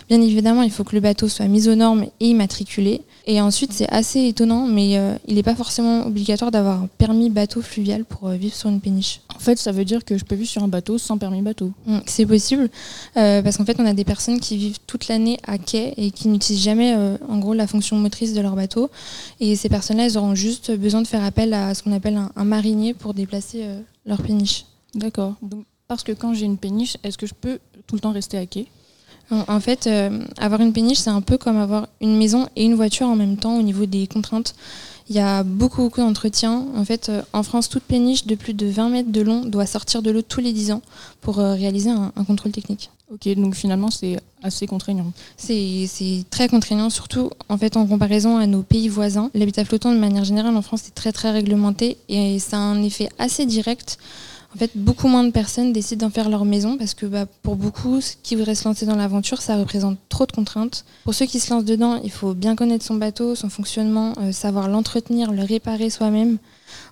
Bien 0.08 0.22
évidemment, 0.22 0.62
il 0.62 0.72
faut 0.72 0.84
que 0.84 0.96
le 0.96 1.02
bateau 1.02 1.28
soit 1.28 1.48
mis 1.48 1.68
aux 1.68 1.76
normes 1.76 2.06
et 2.20 2.30
immatriculé. 2.30 3.02
Et 3.28 3.42
ensuite, 3.42 3.74
c'est 3.74 3.90
assez 3.92 4.28
étonnant, 4.28 4.66
mais 4.66 4.98
euh, 4.98 5.16
il 5.28 5.36
n'est 5.36 5.44
pas 5.44 5.56
forcément 5.56 6.06
obligatoire 6.06 6.50
d'avoir 6.50 6.84
un 6.84 6.90
permis 6.98 7.30
bateau 7.30 7.62
fluvial 7.62 8.06
pour 8.06 8.28
euh, 8.28 8.36
vivre 8.36 8.56
sur 8.56 8.70
une 8.70 8.82
péniche. 8.82 9.22
En 9.36 9.40
fait, 9.40 9.60
ça 9.60 9.72
veut 9.72 9.86
dire 9.86 10.06
que 10.06 10.18
je 10.18 10.26
peux 10.26 10.34
vivre 10.34 10.50
sur 10.50 10.64
un 10.64 10.68
bateau 10.68 10.98
sans 10.98 11.20
permis 11.20 11.44
bateau. 11.44 11.72
Mmh, 11.86 12.00
c'est 12.08 12.26
possible, 12.26 12.70
euh, 13.18 13.44
parce 13.44 13.58
qu'en 13.58 13.66
fait, 13.66 13.78
on 13.80 13.86
a 13.86 13.94
des 13.94 14.04
personnes 14.04 14.40
qui 14.40 14.58
vivent 14.58 14.80
toute 14.88 15.08
l'année 15.08 15.38
à 15.46 15.60
quai 15.60 15.94
et 15.98 16.10
qui 16.10 16.28
n'utilisent 16.28 16.64
jamais, 16.64 16.96
en 17.28 17.38
gros, 17.38 17.54
la 17.54 17.68
fonction 17.68 17.96
motrice 17.96 18.34
de 18.34 18.42
leur 18.42 18.56
bateau. 18.56 18.90
Et 19.40 19.56
ces 19.56 19.70
personnes-là, 19.70 20.06
elles 20.06 20.18
auront 20.18 20.34
juste 20.34 20.72
besoin 20.72 21.02
de 21.02 21.08
faire 21.08 21.24
appel 21.24 21.54
à 21.54 21.76
ce 21.76 21.84
qu'on 21.84 21.92
appelle 21.92 22.18
un, 22.18 22.32
un 22.36 22.46
marinier 22.46 22.94
pour 22.96 23.14
déplacer 23.14 23.64
leur 24.06 24.22
péniche. 24.22 24.66
D'accord. 24.96 25.36
Donc, 25.42 25.66
parce 25.88 26.04
que 26.04 26.12
quand 26.12 26.34
j'ai 26.34 26.46
une 26.46 26.58
péniche, 26.58 26.98
est-ce 27.04 27.18
que 27.18 27.28
je 27.28 27.34
peux 27.34 27.60
tout 27.88 27.96
le 27.96 28.02
temps 28.02 28.12
rester 28.12 28.38
à 28.38 28.46
quai? 28.46 28.68
En 29.32 29.60
fait, 29.60 29.86
euh, 29.86 30.24
avoir 30.38 30.62
une 30.62 30.74
péniche, 30.74 30.98
c'est 30.98 31.12
un 31.12 31.22
peu 31.22 31.38
comme 31.38 31.58
avoir 31.58 31.88
une 32.02 32.18
maison 32.18 32.48
et 32.56 32.66
une 32.66 32.74
voiture 32.74 33.08
en 33.08 33.16
même 33.16 33.38
temps 33.38 33.58
au 33.58 33.62
niveau 33.62 33.86
des 33.86 34.08
contraintes. 34.08 34.56
Il 35.08 35.16
y 35.16 35.20
a 35.20 35.44
beaucoup, 35.44 35.84
beaucoup 35.84 36.02
d'entretien. 36.02 36.66
En 36.76 36.84
fait, 36.84 37.10
euh, 37.10 37.22
en 37.34 37.44
France, 37.44 37.70
toute 37.70 37.84
péniche 37.84 38.26
de 38.26 38.34
plus 38.34 38.54
de 38.54 38.66
20 38.66 38.90
mètres 38.90 39.12
de 39.12 39.22
long 39.22 39.46
doit 39.46 39.68
sortir 39.68 40.02
de 40.02 40.10
l'eau 40.10 40.24
tous 40.24 40.40
les 40.42 40.52
10 40.52 40.72
ans 40.72 40.82
pour 41.22 41.40
euh, 41.40 41.54
réaliser 41.54 41.92
un, 41.92 42.12
contrôle 42.26 42.52
technique. 42.52 42.90
Ok, 43.12 43.28
donc 43.36 43.54
finalement, 43.54 43.92
c'est 43.92 44.20
assez 44.42 44.66
contraignant. 44.66 45.12
C'est 45.38 45.88
très 46.32 46.48
contraignant, 46.48 46.90
surtout 46.90 47.30
en 47.50 47.58
fait 47.58 47.78
en 47.78 47.86
comparaison 47.86 48.38
à 48.38 48.48
nos 48.48 48.64
pays 48.64 48.88
voisins. 48.88 49.30
L'habitat 49.36 49.66
flottant, 49.66 49.94
de 49.94 50.00
manière 50.00 50.24
générale, 50.24 50.56
en 50.56 50.62
France, 50.64 50.88
est 50.88 50.96
très, 50.96 51.12
très 51.12 51.32
réglementé 51.32 51.98
et 52.08 52.40
ça 52.40 52.58
a 52.58 52.62
un 52.62 52.82
effet 52.84 53.10
assez 53.20 53.46
direct 53.46 53.98
en 54.54 54.58
fait, 54.58 54.72
beaucoup 54.76 55.08
moins 55.08 55.24
de 55.24 55.32
personnes 55.32 55.74
décident 55.74 56.08
d'en 56.08 56.12
faire 56.12 56.28
leur 56.28 56.44
maison 56.44 56.76
parce 56.78 56.96
que 56.96 57.06
bah, 57.06 57.28
pour 57.44 57.56
beaucoup, 57.56 58.02
ceux 58.02 58.16
qui 58.24 58.36
voudraient 58.36 58.56
se 58.56 58.68
lancer 58.68 58.86
dans 58.88 58.96
l'aventure, 58.96 59.42
ça 59.42 59.58
représente 59.58 59.98
trop 60.10 60.26
de 60.26 60.32
contraintes. 60.32 60.86
Pour 61.04 61.14
ceux 61.14 61.28
qui 61.28 61.40
se 61.40 61.52
lancent 61.52 61.66
dedans, 61.66 62.00
il 62.04 62.10
faut 62.10 62.34
bien 62.34 62.56
connaître 62.56 62.84
son 62.84 62.96
bateau, 62.96 63.36
son 63.36 63.50
fonctionnement, 63.50 64.14
euh, 64.20 64.32
savoir 64.32 64.68
l'entretenir, 64.68 65.32
le 65.32 65.44
réparer 65.44 65.92
soi-même. 65.92 66.38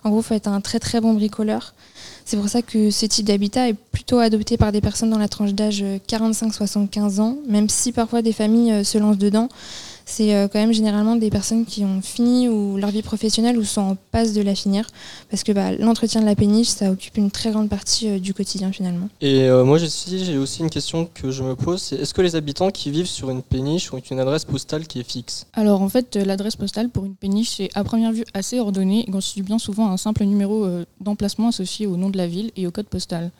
En 0.04 0.10
gros, 0.10 0.20
il 0.20 0.24
faut 0.24 0.34
être 0.34 0.46
un 0.46 0.60
très 0.60 0.78
très 0.78 1.00
bon 1.00 1.14
bricoleur. 1.14 1.74
C'est 2.24 2.36
pour 2.36 2.48
ça 2.48 2.62
que 2.62 2.90
ce 2.92 3.06
type 3.06 3.26
d'habitat 3.26 3.68
est 3.68 3.74
plutôt 3.74 4.18
adopté 4.18 4.56
par 4.56 4.70
des 4.70 4.80
personnes 4.80 5.10
dans 5.10 5.18
la 5.18 5.28
tranche 5.28 5.52
d'âge 5.52 5.84
45-75 6.08 7.20
ans, 7.20 7.38
même 7.48 7.68
si 7.68 7.90
parfois 7.90 8.22
des 8.22 8.32
familles 8.32 8.72
euh, 8.72 8.84
se 8.84 8.98
lancent 8.98 9.18
dedans 9.18 9.48
c'est 10.08 10.34
euh, 10.34 10.48
quand 10.48 10.58
même 10.58 10.72
généralement 10.72 11.16
des 11.16 11.28
personnes 11.28 11.66
qui 11.66 11.84
ont 11.84 12.00
fini 12.00 12.48
ou 12.48 12.78
leur 12.78 12.90
vie 12.90 13.02
professionnelle 13.02 13.58
ou 13.58 13.64
sont 13.64 13.82
en 13.82 13.96
passe 14.10 14.32
de 14.32 14.40
la 14.40 14.54
finir. 14.54 14.86
Parce 15.30 15.44
que 15.44 15.52
bah, 15.52 15.72
l'entretien 15.72 16.22
de 16.22 16.26
la 16.26 16.34
péniche, 16.34 16.68
ça 16.68 16.90
occupe 16.90 17.18
une 17.18 17.30
très 17.30 17.50
grande 17.50 17.68
partie 17.68 18.08
euh, 18.08 18.18
du 18.18 18.32
quotidien 18.32 18.72
finalement. 18.72 19.08
Et 19.20 19.42
euh, 19.42 19.64
moi, 19.64 19.78
j'ai 19.78 20.38
aussi 20.38 20.62
une 20.62 20.70
question 20.70 21.08
que 21.12 21.30
je 21.30 21.42
me 21.42 21.54
pose, 21.54 21.82
c'est 21.82 21.96
est-ce 21.96 22.14
que 22.14 22.22
les 22.22 22.36
habitants 22.36 22.70
qui 22.70 22.90
vivent 22.90 23.06
sur 23.06 23.30
une 23.30 23.42
péniche 23.42 23.92
ont 23.92 23.98
une 23.98 24.18
adresse 24.18 24.46
postale 24.46 24.86
qui 24.86 25.00
est 25.00 25.08
fixe? 25.08 25.46
Alors 25.52 25.82
en 25.82 25.88
fait, 25.88 26.16
l'adresse 26.16 26.56
postale 26.56 26.88
pour 26.88 27.04
une 27.04 27.14
péniche, 27.14 27.56
c'est 27.56 27.68
à 27.74 27.84
première 27.84 28.12
vue 28.12 28.24
assez 28.32 28.58
ordonnée 28.58 29.04
et 29.06 29.10
constitue 29.10 29.42
bien 29.42 29.58
souvent 29.58 29.90
un 29.90 29.98
simple 29.98 30.24
numéro 30.24 30.66
d'emplacement 31.00 31.48
associé 31.48 31.86
au 31.86 31.96
nom 31.96 32.08
de 32.08 32.16
la 32.16 32.26
ville 32.26 32.50
et 32.56 32.66
au 32.66 32.70
code 32.70 32.86
postal. 32.86 33.30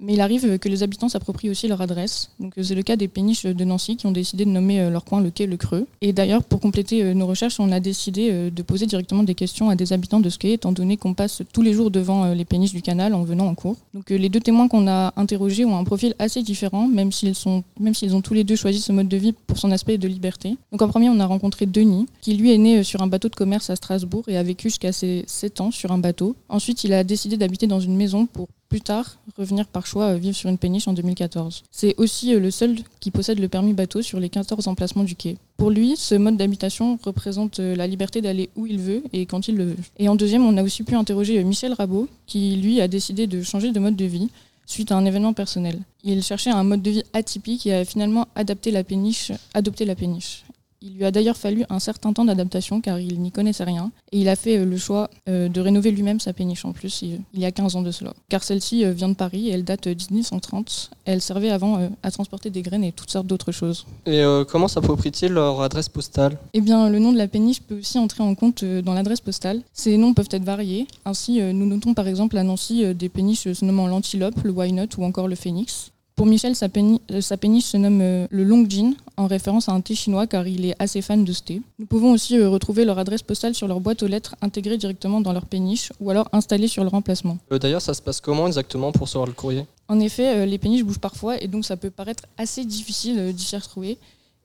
Mais 0.00 0.14
il 0.14 0.20
arrive 0.20 0.58
que 0.58 0.68
les 0.68 0.82
habitants 0.82 1.08
s'approprient 1.08 1.50
aussi 1.50 1.68
leur 1.68 1.80
adresse. 1.80 2.30
Donc 2.38 2.54
c'est 2.60 2.74
le 2.74 2.82
cas 2.82 2.96
des 2.96 3.08
péniches 3.08 3.44
de 3.46 3.64
Nancy 3.64 3.96
qui 3.96 4.06
ont 4.06 4.12
décidé 4.12 4.44
de 4.44 4.50
nommer 4.50 4.80
euh, 4.80 4.90
leur 4.90 5.04
coin 5.04 5.20
le 5.20 5.30
quai 5.30 5.46
Le 5.46 5.56
Creux. 5.56 5.86
Et 6.02 6.12
d'ailleurs, 6.12 6.44
pour 6.44 6.60
compléter 6.60 7.02
euh, 7.02 7.14
nos 7.14 7.26
recherches, 7.26 7.58
on 7.60 7.72
a 7.72 7.80
décidé 7.80 8.28
euh, 8.30 8.50
de 8.50 8.62
poser 8.62 8.86
directement 8.86 9.22
des 9.22 9.34
questions 9.34 9.70
à 9.70 9.74
des 9.74 9.92
habitants 9.92 10.20
de 10.20 10.28
ce 10.28 10.38
quai, 10.38 10.52
étant 10.52 10.72
donné 10.72 10.96
qu'on 10.96 11.14
passe 11.14 11.42
tous 11.52 11.62
les 11.62 11.72
jours 11.72 11.90
devant 11.90 12.32
les 12.32 12.44
péniches 12.44 12.72
du 12.72 12.82
canal 12.82 13.14
en 13.14 13.22
venant 13.22 13.46
en 13.46 13.54
cours. 13.54 13.76
Donc 13.94 14.10
les 14.10 14.28
deux 14.28 14.40
témoins 14.40 14.68
qu'on 14.68 14.86
a 14.86 15.14
interrogés 15.16 15.64
ont 15.64 15.76
un 15.76 15.84
profil 15.84 16.14
assez 16.18 16.42
différent, 16.42 16.86
même 16.88 17.12
s'ils 17.12 17.34
sont, 17.34 17.64
même 17.80 17.94
s'ils 17.94 18.14
ont 18.14 18.20
tous 18.20 18.34
les 18.34 18.44
deux 18.44 18.56
choisi 18.56 18.80
ce 18.80 18.92
mode 18.92 19.08
de 19.08 19.16
vie 19.16 19.32
pour 19.46 19.58
son 19.58 19.70
aspect 19.70 19.98
de 19.98 20.08
liberté. 20.08 20.56
Donc 20.72 20.82
en 20.82 20.88
premier, 20.88 21.08
on 21.08 21.20
a 21.20 21.26
rencontré 21.26 21.66
Denis, 21.66 22.06
qui 22.20 22.34
lui 22.34 22.52
est 22.52 22.58
né 22.58 22.84
sur 22.84 23.02
un 23.02 23.06
bateau 23.06 23.28
de 23.28 23.34
commerce 23.34 23.70
à 23.70 23.76
Strasbourg 23.76 24.24
et 24.28 24.36
a 24.36 24.42
vécu 24.42 24.68
jusqu'à 24.68 24.92
ses 24.92 25.24
7 25.26 25.60
ans 25.60 25.70
sur 25.70 25.92
un 25.92 25.98
bateau. 25.98 26.36
Ensuite, 26.48 26.84
il 26.84 26.92
a 26.92 27.04
décidé 27.04 27.36
d'habiter 27.36 27.66
dans 27.66 27.80
une 27.80 27.96
maison 27.96 28.26
pour 28.26 28.48
plus 28.68 28.80
tard 28.80 29.18
revenir 29.36 29.66
par 29.66 29.86
choix 29.86 30.14
vivre 30.14 30.36
sur 30.36 30.48
une 30.48 30.58
péniche 30.58 30.88
en 30.88 30.92
2014. 30.92 31.64
C'est 31.70 31.94
aussi 31.98 32.34
euh, 32.34 32.40
le 32.40 32.50
seul 32.50 32.76
qui 33.00 33.10
possède 33.10 33.38
le 33.38 33.48
permis 33.48 33.72
bateau 33.72 34.02
sur 34.02 34.20
les 34.20 34.28
14 34.28 34.68
emplacements 34.68 35.04
du 35.04 35.14
quai. 35.14 35.36
Pour 35.56 35.70
lui, 35.70 35.96
ce 35.96 36.14
mode 36.14 36.36
d'habitation 36.36 36.98
représente 37.04 37.60
euh, 37.60 37.74
la 37.74 37.86
liberté 37.86 38.20
d'aller 38.20 38.50
où 38.56 38.66
il 38.66 38.78
veut 38.78 39.02
et 39.12 39.26
quand 39.26 39.48
il 39.48 39.56
le 39.56 39.64
veut. 39.64 39.76
Et 39.98 40.08
en 40.08 40.16
deuxième, 40.16 40.44
on 40.44 40.56
a 40.56 40.62
aussi 40.62 40.82
pu 40.82 40.94
interroger 40.94 41.38
euh, 41.38 41.44
Michel 41.44 41.72
Rabot, 41.72 42.08
qui 42.26 42.56
lui 42.56 42.80
a 42.80 42.88
décidé 42.88 43.26
de 43.26 43.42
changer 43.42 43.72
de 43.72 43.80
mode 43.80 43.96
de 43.96 44.04
vie 44.04 44.30
suite 44.66 44.90
à 44.90 44.96
un 44.96 45.04
événement 45.04 45.32
personnel. 45.32 45.78
Il 46.02 46.22
cherchait 46.22 46.50
un 46.50 46.64
mode 46.64 46.82
de 46.82 46.90
vie 46.90 47.02
atypique 47.12 47.66
et 47.66 47.74
a 47.74 47.84
finalement 47.84 48.26
adapté 48.34 48.70
la 48.70 48.82
péniche, 48.82 49.32
adopté 49.54 49.84
la 49.84 49.94
péniche. 49.94 50.44
Il 50.82 50.96
lui 50.96 51.04
a 51.04 51.10
d'ailleurs 51.10 51.36
fallu 51.36 51.64
un 51.70 51.78
certain 51.78 52.12
temps 52.12 52.24
d'adaptation 52.24 52.80
car 52.80 53.00
il 53.00 53.20
n'y 53.20 53.32
connaissait 53.32 53.64
rien 53.64 53.90
et 54.12 54.20
il 54.20 54.28
a 54.28 54.36
fait 54.36 54.58
euh, 54.58 54.64
le 54.64 54.76
choix 54.76 55.10
euh, 55.28 55.48
de 55.48 55.60
rénover 55.60 55.90
lui-même 55.90 56.20
sa 56.20 56.32
péniche 56.32 56.64
en 56.64 56.72
plus 56.72 57.02
il 57.02 57.20
y 57.34 57.44
a 57.44 57.50
15 57.50 57.76
ans 57.76 57.82
de 57.82 57.90
cela. 57.90 58.12
Car 58.28 58.42
celle-ci 58.42 58.84
euh, 58.84 58.92
vient 58.92 59.08
de 59.08 59.14
Paris 59.14 59.48
et 59.48 59.52
elle 59.52 59.64
date 59.64 59.88
de 59.88 59.94
1930. 60.10 60.90
Elle 61.04 61.20
servait 61.20 61.50
avant 61.50 61.90
à 62.02 62.10
transporter 62.10 62.50
des 62.50 62.62
graines 62.62 62.84
et 62.84 62.92
toutes 62.92 63.10
sortes 63.10 63.26
d'autres 63.26 63.52
choses. 63.52 63.86
Et 64.06 64.22
comment 64.48 64.66
s'approprie-t-il 64.68 65.32
leur 65.32 65.60
adresse 65.60 65.88
postale? 65.88 66.38
Eh 66.52 66.60
bien, 66.60 66.88
le 66.88 66.98
nom 66.98 67.12
de 67.12 67.18
la 67.18 67.28
péniche 67.28 67.60
peut 67.60 67.78
aussi 67.78 67.98
entrer 67.98 68.22
en 68.22 68.34
compte 68.34 68.64
dans 68.64 68.92
l'adresse 68.92 69.20
postale. 69.20 69.62
Ces 69.72 69.96
noms 69.96 70.14
peuvent 70.14 70.28
être 70.30 70.44
variés. 70.44 70.86
Ainsi, 71.04 71.40
nous 71.40 71.66
notons 71.66 71.94
par 71.94 72.08
exemple 72.08 72.36
à 72.38 72.42
Nancy 72.42 72.94
des 72.94 73.08
péniches 73.08 73.52
se 73.52 73.64
nommant 73.64 73.86
l'Antilope, 73.86 74.42
le 74.42 74.50
Why 74.50 74.72
Not 74.72 74.98
ou 74.98 75.04
encore 75.04 75.28
le 75.28 75.36
Phénix. 75.36 75.92
Pour 76.16 76.24
Michel, 76.24 76.56
sa, 76.56 76.68
péni- 76.68 77.02
euh, 77.10 77.20
sa 77.20 77.36
péniche 77.36 77.64
se 77.66 77.76
nomme 77.76 78.00
euh, 78.00 78.26
le 78.30 78.42
Long 78.42 78.64
Jin, 78.66 78.94
en 79.18 79.26
référence 79.26 79.68
à 79.68 79.72
un 79.72 79.82
thé 79.82 79.94
chinois 79.94 80.26
car 80.26 80.46
il 80.48 80.64
est 80.64 80.74
assez 80.78 81.02
fan 81.02 81.26
de 81.26 81.32
ce 81.34 81.42
thé. 81.42 81.60
Nous 81.78 81.84
pouvons 81.84 82.12
aussi 82.12 82.38
euh, 82.38 82.48
retrouver 82.48 82.86
leur 82.86 82.98
adresse 82.98 83.22
postale 83.22 83.54
sur 83.54 83.68
leur 83.68 83.80
boîte 83.80 84.02
aux 84.02 84.06
lettres 84.06 84.34
intégrée 84.40 84.78
directement 84.78 85.20
dans 85.20 85.34
leur 85.34 85.44
péniche 85.44 85.92
ou 86.00 86.08
alors 86.08 86.26
installée 86.32 86.68
sur 86.68 86.82
leur 86.84 86.94
emplacement. 86.94 87.36
D'ailleurs, 87.50 87.82
ça 87.82 87.92
se 87.92 88.00
passe 88.00 88.22
comment 88.22 88.46
exactement 88.46 88.92
pour 88.92 89.02
recevoir 89.02 89.26
le 89.26 89.34
courrier? 89.34 89.66
En 89.88 90.00
effet, 90.00 90.46
les 90.46 90.56
péniches 90.56 90.84
bougent 90.84 90.98
parfois 91.00 91.38
et 91.42 91.48
donc 91.48 91.66
ça 91.66 91.76
peut 91.76 91.90
paraître 91.90 92.24
assez 92.38 92.64
difficile 92.64 93.34
d'y 93.34 93.44
s'y 93.44 93.54
retrouver. 93.56 93.98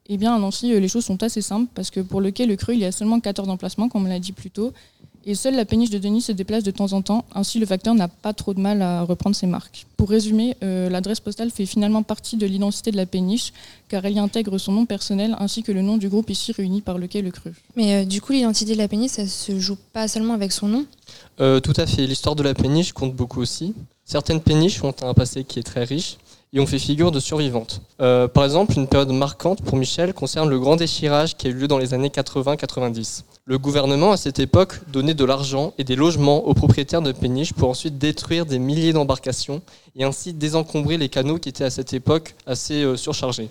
Eh 0.08 0.18
bien, 0.18 0.36
à 0.36 0.40
Nancy, 0.40 0.78
les 0.78 0.88
choses 0.90 1.06
sont 1.06 1.24
assez 1.24 1.42
simples 1.42 1.70
parce 1.74 1.90
que 1.90 2.02
pour 2.02 2.20
le 2.20 2.32
quai 2.32 2.46
Le 2.48 2.58
Creux, 2.58 2.74
il 2.74 2.82
y 2.82 2.86
a 2.86 2.92
seulement 2.92 3.22
14 3.22 3.48
emplacements, 3.48 3.88
comme 3.88 4.06
on 4.06 4.10
l'a 4.10 4.20
dit 4.20 4.34
plus 4.34 4.52
tôt. 4.52 4.74
Et 5.26 5.36
seule 5.36 5.56
la 5.56 5.66
péniche 5.66 5.92
de 5.92 6.00
Denis 6.00 6.22
se 6.22 6.32
déplace 6.32 6.64
de 6.64 6.72
temps 6.72 6.94
en 6.94 7.02
temps, 7.04 7.26
ainsi 7.36 7.60
le 7.60 7.68
facteur 7.68 7.94
n'a 7.94 8.08
pas 8.08 8.34
trop 8.34 8.56
de 8.56 8.60
mal 8.60 8.82
à 8.82 9.04
reprendre 9.04 9.36
ses 9.36 9.46
marques. 9.46 9.86
Pour 9.96 10.10
résumer, 10.10 10.58
euh, 10.64 10.90
l'adresse 10.90 11.20
postale 11.20 11.52
fait 11.52 11.68
finalement 11.68 12.02
partie 12.02 12.38
de 12.38 12.48
l'identité 12.48 12.90
de 12.90 12.98
la 12.98 13.06
péniche, 13.06 13.54
car 13.88 14.04
elle 14.04 14.14
y 14.14 14.20
intègre 14.20 14.58
son 14.58 14.72
nom 14.72 14.86
personnel 14.88 15.36
ainsi 15.40 15.62
que 15.62 15.72
le 15.72 15.84
nom 15.84 15.98
du 15.98 16.10
groupe 16.10 16.32
ici 16.32 16.52
réuni 16.52 16.82
par 16.82 16.98
le 16.98 17.06
quai 17.06 17.22
Le 17.22 17.30
Creux. 17.30 17.54
Mais 17.76 18.02
euh, 18.02 18.06
du 18.06 18.20
coup, 18.20 18.34
l'identité 18.34 18.74
de 18.74 18.80
la 18.80 18.88
péniche, 18.88 19.12
ça 19.12 19.28
se 19.28 19.60
joue 19.60 19.78
pas 19.94 20.08
seulement 20.08 20.34
avec 20.34 20.52
son 20.52 20.68
nom? 20.68 20.86
Euh, 21.40 21.60
Tout 21.60 21.74
à 21.78 21.86
fait, 21.86 22.08
l'histoire 22.08 22.36
de 22.36 22.42
la 22.42 22.56
péniche 22.56 22.92
compte 22.92 23.14
beaucoup 23.16 23.42
aussi. 23.42 23.76
Certaines 24.06 24.42
péniches 24.42 24.84
ont 24.84 24.96
un 25.04 25.14
passé 25.14 25.44
qui 25.44 25.60
est 25.60 25.64
très 25.64 25.84
riche 25.84 26.18
et 26.54 26.60
ont 26.60 26.66
fait 26.66 26.80
figure 26.80 27.12
de 27.12 27.20
survivantes. 27.20 27.82
Euh, 28.02 28.28
par 28.28 28.44
exemple, 28.44 28.74
une 28.76 28.88
période 28.88 29.12
marquante 29.12 29.62
pour 29.62 29.78
Michel 29.78 30.14
concerne 30.14 30.50
le 30.50 30.60
grand 30.60 30.76
déchirage 30.76 31.38
qui 31.38 31.48
a 31.48 31.50
eu 31.50 31.54
lieu 31.54 31.68
dans 31.68 31.78
les 31.78 31.94
années 31.94 32.10
80-90. 32.10 33.24
Le 33.46 33.58
gouvernement, 33.58 34.12
à 34.12 34.18
cette 34.18 34.40
époque, 34.40 34.80
donnait 34.92 35.14
de 35.14 35.24
l'argent 35.24 35.74
et 35.78 35.84
des 35.84 35.96
logements 35.96 36.46
aux 36.46 36.54
propriétaires 36.54 37.02
de 37.02 37.14
péniches 37.14 37.54
pour 37.54 37.70
ensuite 37.70 37.98
détruire 37.98 38.46
des 38.46 38.60
milliers 38.60 38.94
d'embarcations 38.94 39.62
et 39.96 40.04
ainsi 40.04 40.34
désencombrer 40.34 40.98
les 40.98 41.10
canaux 41.10 41.38
qui 41.38 41.50
étaient 41.50 41.64
à 41.64 41.70
cette 41.70 41.94
époque 41.94 42.36
assez 42.46 42.84
euh, 42.84 42.98
surchargés. 42.98 43.50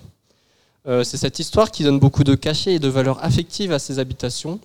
Euh, 0.87 1.03
C'est 1.03 1.17
cette 1.17 1.39
histoire 1.39 1.71
qui 1.71 1.83
donne 1.83 1.99
beaucoup 1.99 2.23
de 2.23 2.35
cachet 2.35 2.73
et 2.73 2.79
de 2.79 2.87
valeur 2.87 3.23
affective 3.23 3.71
à 3.71 3.79
ces 3.79 3.97
habitations. 3.99 4.59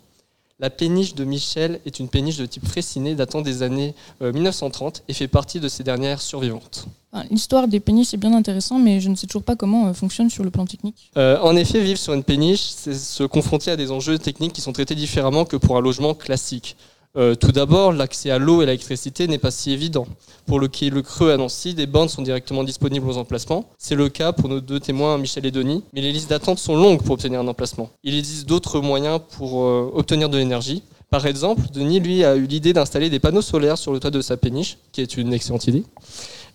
La 0.58 0.70
péniche 0.70 1.14
de 1.14 1.24
Michel 1.24 1.80
est 1.84 1.98
une 1.98 2.08
péniche 2.08 2.38
de 2.38 2.46
type 2.46 2.66
Fraissinet 2.66 3.14
datant 3.14 3.42
des 3.42 3.62
années 3.62 3.94
euh, 4.22 4.32
1930 4.32 5.02
et 5.06 5.12
fait 5.12 5.28
partie 5.28 5.60
de 5.60 5.68
ces 5.68 5.84
dernières 5.84 6.22
survivantes. 6.22 6.86
L'histoire 7.30 7.68
des 7.68 7.78
péniches 7.78 8.14
est 8.14 8.18
bien 8.18 8.32
intéressante, 8.32 8.82
mais 8.82 9.00
je 9.00 9.10
ne 9.10 9.16
sais 9.16 9.26
toujours 9.26 9.42
pas 9.42 9.54
comment 9.54 9.88
euh, 9.88 9.92
fonctionne 9.92 10.30
sur 10.30 10.44
le 10.44 10.50
plan 10.50 10.64
technique. 10.64 11.10
Euh, 11.18 11.38
en 11.42 11.56
effet, 11.56 11.80
vivre 11.80 11.98
sur 11.98 12.14
une 12.14 12.24
péniche, 12.24 12.62
c'est 12.62 12.94
se 12.94 13.24
confronter 13.24 13.70
à 13.70 13.76
des 13.76 13.90
enjeux 13.90 14.18
techniques 14.18 14.54
qui 14.54 14.62
sont 14.62 14.72
traités 14.72 14.94
différemment 14.94 15.44
que 15.44 15.56
pour 15.56 15.76
un 15.76 15.80
logement 15.82 16.14
classique. 16.14 16.76
Euh, 17.16 17.34
tout 17.34 17.52
d'abord, 17.52 17.92
l'accès 17.92 18.30
à 18.30 18.38
l'eau 18.38 18.60
et 18.60 18.64
à 18.64 18.66
l'électricité 18.66 19.26
n'est 19.26 19.38
pas 19.38 19.50
si 19.50 19.72
évident. 19.72 20.06
Pour 20.44 20.60
le 20.60 20.68
quai 20.68 20.90
Le 20.90 21.00
Creux 21.00 21.32
à 21.32 21.36
Nancy, 21.38 21.72
des 21.72 21.86
bornes 21.86 22.10
sont 22.10 22.20
directement 22.20 22.62
disponibles 22.62 23.08
aux 23.08 23.16
emplacements. 23.16 23.70
C'est 23.78 23.94
le 23.94 24.10
cas 24.10 24.32
pour 24.32 24.50
nos 24.50 24.60
deux 24.60 24.80
témoins, 24.80 25.16
Michel 25.16 25.46
et 25.46 25.50
Denis, 25.50 25.82
mais 25.94 26.02
les 26.02 26.12
listes 26.12 26.28
d'attente 26.28 26.58
sont 26.58 26.76
longues 26.76 27.02
pour 27.02 27.14
obtenir 27.14 27.40
un 27.40 27.48
emplacement. 27.48 27.90
Il 28.04 28.16
existe 28.16 28.46
d'autres 28.46 28.80
moyens 28.80 29.20
pour 29.36 29.62
euh, 29.62 29.90
obtenir 29.94 30.28
de 30.28 30.36
l'énergie. 30.36 30.82
Par 31.08 31.24
exemple, 31.26 31.62
Denis, 31.72 32.00
lui, 32.00 32.22
a 32.24 32.36
eu 32.36 32.46
l'idée 32.46 32.72
d'installer 32.72 33.08
des 33.08 33.20
panneaux 33.20 33.40
solaires 33.40 33.78
sur 33.78 33.92
le 33.92 34.00
toit 34.00 34.10
de 34.10 34.20
sa 34.20 34.36
péniche, 34.36 34.76
qui 34.92 35.00
est 35.00 35.16
une 35.16 35.32
excellente 35.32 35.66
idée. 35.66 35.84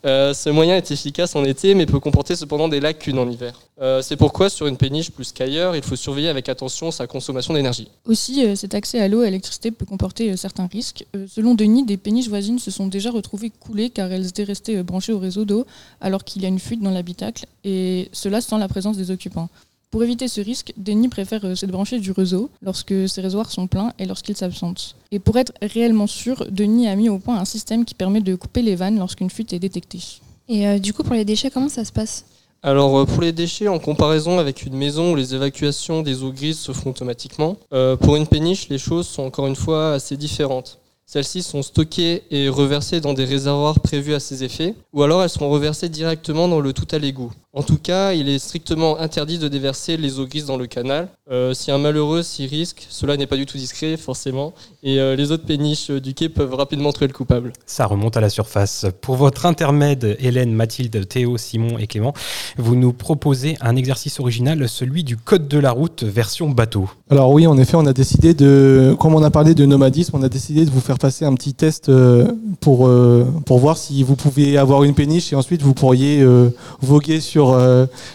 Euh, 0.04 0.34
ce 0.34 0.50
moyen 0.50 0.78
est 0.78 0.92
efficace 0.92 1.36
en 1.36 1.44
été, 1.44 1.76
mais 1.76 1.86
peut 1.86 2.00
comporter 2.00 2.36
cependant 2.36 2.68
des 2.68 2.80
lacunes 2.80 3.20
en 3.20 3.30
hiver. 3.30 3.60
Euh, 3.82 4.02
c'est 4.02 4.16
pourquoi, 4.16 4.50
sur 4.50 4.68
une 4.68 4.78
péniche 4.78 5.12
plus 5.12 5.32
qu'ailleurs, 5.32 5.76
il 5.76 5.84
faut 5.84 5.96
surveiller 5.96 6.30
avec 6.30 6.50
attention 6.50 6.92
sa 6.92 7.08
consommation 7.08 7.54
d'énergie. 7.54 7.88
Aussi, 8.06 8.46
euh, 8.46 8.56
cet 8.56 8.74
accès 8.74 9.00
à 9.00 9.08
l'eau 9.08 9.22
et 9.22 9.28
à 9.28 9.30
l'électricité 9.30 9.70
peut 9.72 9.86
comporter 9.86 10.36
certains 10.38 10.68
risques. 10.68 11.06
Selon 11.28 11.56
Denis, 11.56 11.86
des 11.86 11.98
péniches 11.98 12.30
voisines 12.30 12.60
se 12.60 12.72
sont 12.72 12.88
déjà 12.88 13.12
retrouvées 13.12 13.52
coulées 13.52 13.90
car 13.90 14.12
elles 14.12 14.28
étaient 14.28 14.44
restées 14.44 14.82
branchées 14.84 15.14
au 15.14 15.20
réseau 15.20 15.46
d'eau 15.46 15.66
alors 16.00 16.24
qu'il 16.24 16.42
y 16.42 16.46
a 16.46 16.50
une 16.50 16.60
fuite 16.60 16.82
dans 16.82 16.92
l'habitacle, 16.92 17.46
et 17.64 18.10
cela 18.12 18.42
sans 18.42 18.58
la 18.58 18.68
présence 18.68 18.98
des 18.98 19.12
occupants. 19.12 19.50
Pour 19.92 20.04
éviter 20.04 20.30
ce 20.30 20.40
risque, 20.40 20.74
Denis 20.78 21.10
préfère 21.10 21.44
euh, 21.44 21.56
se 21.56 21.66
débrancher 21.66 22.00
du 22.00 22.12
réseau 22.12 22.50
lorsque 22.62 22.94
ses 23.10 23.20
réservoirs 23.22 23.52
sont 23.52 23.68
pleins 23.68 23.92
et 24.00 24.06
lorsqu'il 24.06 24.38
s'absente. 24.38 24.96
Et 25.12 25.20
pour 25.20 25.38
être 25.38 25.52
réellement 25.62 26.08
sûr, 26.08 26.48
Denis 26.50 26.88
a 26.88 26.96
mis 26.96 27.10
au 27.10 27.20
point 27.20 27.38
un 27.38 27.46
système 27.46 27.84
qui 27.84 27.94
permet 27.94 28.22
de 28.22 28.36
couper 28.36 28.62
les 28.62 28.76
vannes 28.76 28.98
lorsqu'une 28.98 29.30
fuite 29.30 29.52
est 29.52 29.60
détectée. 29.60 30.00
Et 30.48 30.66
euh, 30.66 30.80
du 30.80 30.94
coup, 30.94 31.04
pour 31.04 31.14
les 31.14 31.26
déchets, 31.26 31.52
comment 31.52 31.68
ça 31.68 31.84
se 31.84 31.92
passe? 31.92 32.26
Alors 32.64 32.96
euh, 32.96 33.06
pour 33.06 33.22
les 33.22 33.32
déchets, 33.32 33.68
en 33.68 33.80
comparaison 33.80 34.38
avec 34.38 34.64
une 34.66 34.76
maison 34.76 35.14
où 35.14 35.16
les 35.16 35.34
évacuations 35.34 36.04
des 36.04 36.24
eaux 36.24 36.32
grises 36.32 36.60
se 36.60 36.72
font 36.72 36.92
automatiquement, 36.92 37.58
euh, 37.74 37.96
pour 37.96 38.16
une 38.16 38.28
péniche, 38.28 38.70
les 38.70 38.78
choses 38.78 39.08
sont 39.08 39.24
encore 39.24 39.48
une 39.48 39.56
fois 39.56 39.94
assez 39.94 40.16
différentes. 40.16 40.78
Celles-ci 41.14 41.44
sont 41.44 41.62
stockées 41.62 42.24
et 42.32 42.48
reversées 42.48 43.02
dans 43.02 43.14
des 43.14 43.26
réservoirs 43.26 43.82
prévus 43.82 44.14
à 44.14 44.22
ces 44.22 44.46
effets, 44.46 44.76
ou 44.94 45.04
alors 45.04 45.22
elles 45.22 45.30
seront 45.30 45.50
reversées 45.50 45.90
directement 45.90 46.48
dans 46.48 46.62
le 46.62 46.72
tout 46.72 46.88
à 46.92 47.00
l'égout. 47.00 47.34
En 47.54 47.64
tout 47.64 47.78
cas, 47.78 48.14
il 48.14 48.30
est 48.30 48.40
strictement 48.40 48.98
interdit 48.98 49.38
de 49.38 49.50
déverser 49.50 49.98
les 49.98 50.20
eaux 50.22 50.26
grises 50.26 50.46
dans 50.46 50.56
le 50.56 50.68
canal. 50.68 51.10
Euh, 51.30 51.54
si 51.54 51.70
un 51.70 51.80
malheureux 51.80 52.24
s'y 52.24 52.48
risque, 52.48 52.88
cela 52.90 53.18
n'est 53.18 53.28
pas 53.28 53.36
du 53.36 53.46
tout 53.46 53.58
discret, 53.58 53.98
forcément, 53.98 54.54
et 54.84 55.02
euh, 55.02 55.18
les 55.18 55.34
autres 55.34 55.46
péniches 55.46 55.92
du 55.92 56.14
quai 56.14 56.30
peuvent 56.30 56.54
rapidement 56.54 56.94
trouver 56.94 57.08
le 57.08 57.14
coupable. 57.14 57.52
Ça 57.66 57.88
remonte 57.88 58.16
à 58.16 58.22
la 58.22 58.30
surface. 58.30 58.86
Pour 59.02 59.18
votre 59.18 59.46
intermède, 59.46 60.16
Hélène, 60.22 60.54
Mathilde, 60.54 61.06
Théo, 61.10 61.38
Simon 61.38 61.78
et 61.78 61.88
Clément, 61.88 62.14
vous 62.56 62.78
nous 62.78 62.94
proposez 62.94 63.58
un 63.60 63.76
exercice 63.76 64.22
original, 64.22 64.70
celui 64.70 65.04
du 65.04 65.18
code 65.18 65.50
de 65.50 65.60
la 65.60 65.72
route 65.72 66.04
version 66.04 66.50
bateau. 66.50 66.90
Alors 67.10 67.32
oui, 67.32 67.48
en 67.48 67.58
effet, 67.58 67.76
on 67.76 67.86
a 67.86 67.92
décidé 67.92 68.34
de, 68.34 68.96
comme 68.98 69.14
on 69.14 69.24
a 69.24 69.30
parlé 69.30 69.56
de 69.56 69.66
nomadisme, 69.66 70.16
on 70.16 70.24
a 70.24 70.30
décidé 70.30 70.64
de 70.64 70.72
vous 70.72 70.80
faire 70.80 70.98
passer 71.02 71.26
un 71.26 71.34
petit 71.34 71.54
test 71.54 71.90
euh, 71.90 72.32
pour, 72.62 72.88
euh, 72.88 73.26
pour 73.46 73.60
voir 73.60 73.76
si 73.76 74.04
vous 74.04 74.16
pouvez 74.16 74.58
avoir 74.58 74.84
une 74.84 74.94
péniche 74.94 75.34
et 75.34 75.36
ensuite 75.36 75.62
vous 75.64 75.74
pourriez 75.74 76.22
euh, 76.22 76.50
voguer 76.82 77.20
sur 77.20 77.58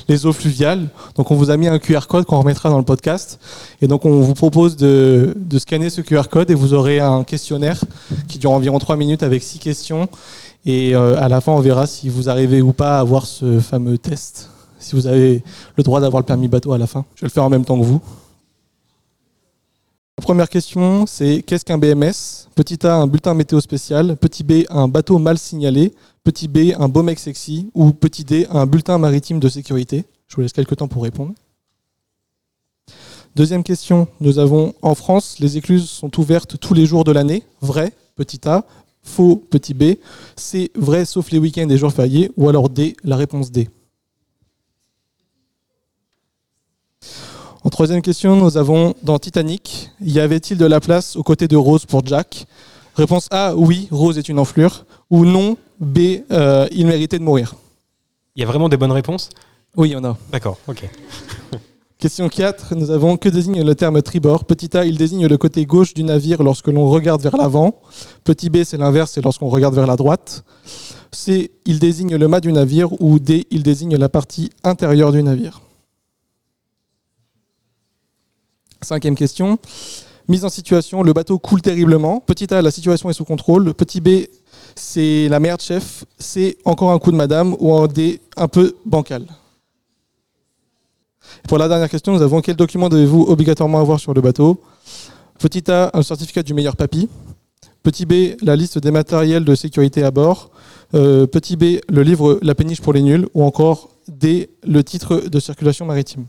les 0.09 0.25
eaux 0.25 0.33
fluviales. 0.33 0.88
Donc 1.16 1.31
on 1.31 1.35
vous 1.35 1.50
a 1.50 1.57
mis 1.57 1.69
un 1.69 1.78
QR 1.78 2.07
code 2.09 2.25
qu'on 2.25 2.38
remettra 2.38 2.71
dans 2.71 2.78
le 2.78 2.85
podcast. 2.85 3.38
Et 3.83 3.88
donc 3.88 4.05
on 4.05 4.21
vous 4.21 4.35
propose 4.35 4.76
de, 4.76 5.35
de 5.37 5.59
scanner 5.59 5.90
ce 5.90 6.00
QR 6.00 6.28
code 6.31 6.50
et 6.50 6.55
vous 6.55 6.73
aurez 6.73 7.00
un 7.00 7.25
questionnaire 7.25 7.81
qui 8.28 8.38
dure 8.38 8.52
environ 8.52 8.78
3 8.78 8.97
minutes 8.97 9.23
avec 9.23 9.43
6 9.43 9.59
questions. 9.59 10.09
Et 10.64 10.95
à 10.95 11.28
la 11.28 11.40
fin, 11.40 11.52
on 11.52 11.61
verra 11.61 11.87
si 11.87 12.09
vous 12.09 12.28
arrivez 12.28 12.61
ou 12.61 12.73
pas 12.73 12.97
à 12.97 13.00
avoir 13.00 13.26
ce 13.26 13.61
fameux 13.61 13.99
test. 13.99 14.50
Si 14.78 14.95
vous 14.95 15.07
avez 15.07 15.43
le 15.76 15.83
droit 15.83 16.00
d'avoir 16.00 16.21
le 16.21 16.26
permis 16.26 16.49
bateau 16.49 16.73
à 16.73 16.78
la 16.78 16.87
fin. 16.87 17.05
Je 17.14 17.23
vais 17.23 17.28
le 17.28 17.33
faire 17.33 17.45
en 17.45 17.50
même 17.50 17.64
temps 17.64 17.78
que 17.78 17.85
vous. 17.85 18.00
La 20.18 20.23
première 20.23 20.49
question, 20.49 21.04
c'est 21.06 21.42
qu'est-ce 21.42 21.64
qu'un 21.64 21.76
BMS 21.76 22.49
Petit 22.54 22.87
A, 22.87 22.96
un 22.96 23.06
bulletin 23.06 23.35
météo 23.35 23.61
spécial. 23.61 24.16
Petit 24.16 24.44
B, 24.44 24.64
un 24.70 24.88
bateau 24.88 25.18
mal 25.18 25.37
signalé. 25.37 25.92
Petit 26.25 26.49
B, 26.49 26.73
un 26.78 26.88
beau 26.88 27.02
mec 27.02 27.18
sexy. 27.18 27.68
Ou 27.75 27.92
petit 27.92 28.25
D, 28.25 28.46
un 28.50 28.64
bulletin 28.64 28.96
maritime 28.96 29.40
de 29.40 29.49
sécurité. 29.50 30.06
Je 30.26 30.37
vous 30.37 30.40
laisse 30.40 30.54
quelques 30.54 30.76
temps 30.76 30.88
pour 30.88 31.02
répondre. 31.02 31.35
Deuxième 33.37 33.62
question, 33.62 34.08
nous 34.20 34.38
avons 34.38 34.75
en 34.80 34.94
France, 34.94 35.38
les 35.38 35.58
écluses 35.58 35.90
sont 35.90 36.18
ouvertes 36.18 36.58
tous 36.58 36.73
les 36.73 36.87
jours 36.87 37.04
de 37.04 37.12
l'année. 37.12 37.42
Vrai, 37.61 37.92
petit 38.14 38.40
A. 38.49 38.64
Faux, 39.02 39.37
petit 39.37 39.75
B. 39.75 39.96
C, 40.35 40.73
vrai 40.75 41.04
sauf 41.04 41.30
les 41.30 41.38
week-ends 41.38 41.68
et 41.68 41.76
jours 41.76 41.92
fériés. 41.92 42.32
Ou 42.38 42.49
alors 42.49 42.70
D, 42.70 42.96
la 43.04 43.16
réponse 43.16 43.52
D. 43.52 43.68
En 47.66 47.68
troisième 47.68 48.00
question, 48.00 48.37
nous 48.37 48.56
avons 48.58 48.94
dans 49.02 49.18
Titanic, 49.18 49.90
y 50.00 50.20
avait-il 50.20 50.56
de 50.56 50.66
la 50.66 50.78
place 50.78 51.16
aux 51.16 51.25
côtés 51.25 51.49
de 51.49 51.56
Rose 51.56 51.85
pour 51.85 52.06
Jack? 52.06 52.46
Réponse 52.94 53.26
A, 53.32 53.56
oui, 53.56 53.88
Rose 53.90 54.18
est 54.18 54.28
une 54.28 54.38
enflure. 54.38 54.87
Ou 55.11 55.25
non, 55.25 55.56
B, 55.80 55.99
euh, 56.30 56.68
il 56.70 56.87
méritait 56.87 57.18
de 57.18 57.25
mourir. 57.25 57.56
Il 58.37 58.40
y 58.40 58.44
a 58.44 58.46
vraiment 58.46 58.68
des 58.68 58.76
bonnes 58.76 58.92
réponses? 58.92 59.30
Oui, 59.76 59.88
il 59.88 59.92
y 59.94 59.96
en 59.96 60.04
a. 60.04 60.16
D'accord, 60.30 60.58
ok. 60.68 60.88
Question 61.99 62.28
4, 62.28 62.76
nous 62.76 62.92
avons 62.92 63.16
que 63.16 63.28
désigne 63.28 63.64
le 63.64 63.75
terme 63.75 64.00
tribord? 64.00 64.44
Petit 64.44 64.76
A, 64.76 64.85
il 64.85 64.96
désigne 64.96 65.26
le 65.26 65.37
côté 65.37 65.66
gauche 65.66 65.92
du 65.92 66.04
navire 66.04 66.44
lorsque 66.44 66.68
l'on 66.68 66.88
regarde 66.88 67.20
vers 67.20 67.37
l'avant. 67.37 67.80
Petit 68.23 68.49
B, 68.49 68.58
c'est 68.62 68.76
l'inverse, 68.76 69.11
c'est 69.14 69.25
lorsqu'on 69.25 69.49
regarde 69.49 69.75
vers 69.75 69.88
la 69.88 69.96
droite. 69.96 70.44
C, 71.11 71.50
il 71.64 71.80
désigne 71.80 72.14
le 72.14 72.28
mât 72.28 72.38
du 72.38 72.52
navire. 72.52 72.92
Ou 73.02 73.18
D, 73.18 73.49
il 73.50 73.64
désigne 73.64 73.96
la 73.96 74.08
partie 74.08 74.50
intérieure 74.62 75.11
du 75.11 75.20
navire. 75.25 75.62
Cinquième 78.87 79.16
question. 79.16 79.59
Mise 80.28 80.45
en 80.45 80.49
situation, 80.49 81.02
le 81.02 81.12
bateau 81.12 81.40
coule 81.40 81.61
terriblement. 81.61 82.21
Petit 82.21 82.55
A, 82.55 82.62
la 82.62 82.71
situation 82.71 83.11
est 83.11 83.14
sous 83.14 83.25
contrôle. 83.25 83.75
Petit 83.75 84.00
B, 84.00 84.28
c'est 84.76 85.28
la 85.28 85.40
merde, 85.40 85.61
chef. 85.61 86.05
C, 86.21 86.57
encore 86.64 86.93
un 86.93 87.00
coup 87.00 87.11
de 87.11 87.16
madame. 87.16 87.57
Ou 87.59 87.73
en 87.73 87.88
D, 87.88 88.21
un 88.37 88.47
peu 88.47 88.76
bancal. 88.85 89.26
Pour 91.49 91.59
la 91.59 91.66
dernière 91.66 91.90
question, 91.90 92.12
nous 92.12 92.23
avons 92.23 92.40
quel 92.40 92.55
document 92.55 92.88
devez-vous 92.88 93.23
obligatoirement 93.23 93.81
avoir 93.81 93.99
sur 93.99 94.14
le 94.14 94.21
bateau? 94.21 94.61
Petit 95.40 95.69
A, 95.69 95.90
un 95.93 96.02
certificat 96.02 96.45
du 96.45 96.55
meilleur 96.55 96.76
papy. 96.76 97.09
Petit 97.83 98.07
B, 98.07 98.37
la 98.40 98.55
liste 98.55 98.78
des 98.78 98.93
matériels 98.93 99.45
de 99.45 99.57
sécurité 99.57 100.05
à 100.05 100.12
bord. 100.12 100.50
Euh, 100.95 101.26
petit 101.26 101.57
B, 101.57 101.81
le 101.88 102.02
livre 102.05 102.38
La 102.40 102.55
péniche 102.55 102.81
pour 102.81 102.93
les 102.93 103.02
nuls. 103.02 103.26
Ou 103.35 103.43
encore 103.43 103.88
D, 104.07 104.49
le 104.62 104.85
titre 104.85 105.25
de 105.28 105.40
circulation 105.40 105.87
maritime. 105.87 106.26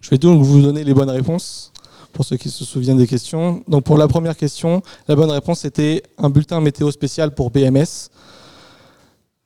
Je 0.00 0.10
vais 0.10 0.18
donc 0.18 0.42
vous 0.42 0.62
donner 0.62 0.84
les 0.84 0.94
bonnes 0.94 1.10
réponses. 1.10 1.72
pour 2.12 2.24
ceux 2.24 2.36
qui 2.36 2.50
se 2.50 2.64
souviennent 2.64 2.98
des 2.98 3.06
questions. 3.06 3.62
Donc 3.68 3.84
pour 3.84 3.96
la 3.96 4.08
première 4.08 4.36
question, 4.36 4.82
la 5.06 5.14
bonne 5.14 5.30
réponse 5.30 5.64
était 5.64 6.02
un 6.18 6.28
bulletin 6.28 6.60
météo 6.60 6.90
spécial 6.90 7.32
pour 7.32 7.50
BMS. 7.50 8.10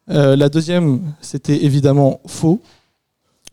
Euh, 0.08 0.34
la 0.34 0.48
deuxième, 0.48 1.14
c'était 1.20 1.64
évidemment 1.64 2.20
faux. 2.26 2.60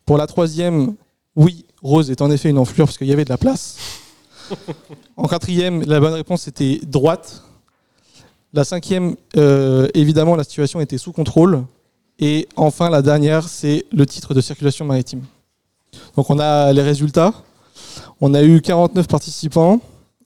Pour 0.06 0.18
la 0.18 0.28
troisième, 0.28 0.96
oui, 1.36 1.66
Rose 1.82 2.10
est 2.10 2.22
en 2.22 2.32
effet 2.32 2.50
une 2.50 2.58
enflure 2.58 2.86
parce 2.86 2.98
qu'il 2.98 3.08
y 3.08 3.14
avait 3.14 3.26
de 3.26 3.30
la 3.30 3.38
place. 3.38 3.78
En 5.18 5.28
quatrième, 5.28 5.84
la 5.84 6.00
bonne 6.00 6.14
réponse 6.14 6.48
était 6.48 6.80
droite. 6.84 7.44
La 8.54 8.64
cinquième, 8.66 9.16
euh, 9.38 9.88
évidemment, 9.94 10.36
la 10.36 10.44
situation 10.44 10.82
était 10.82 10.98
sous 10.98 11.14
contrôle. 11.14 11.64
Et 12.20 12.50
enfin, 12.56 12.90
la 12.90 13.02
dernière, 13.02 13.48
c'est 13.48 13.86
le 13.92 14.06
titre 14.06 14.34
de 14.34 14.42
circulation 14.42 14.84
maritime. 14.86 15.22
Donc 16.16 16.30
on 16.30 16.40
a 16.40 16.72
les 16.74 16.82
résultats. 16.82 17.34
On 18.20 18.34
a 18.34 18.44
eu 18.44 18.62
49 18.62 19.08
participants. 19.08 19.80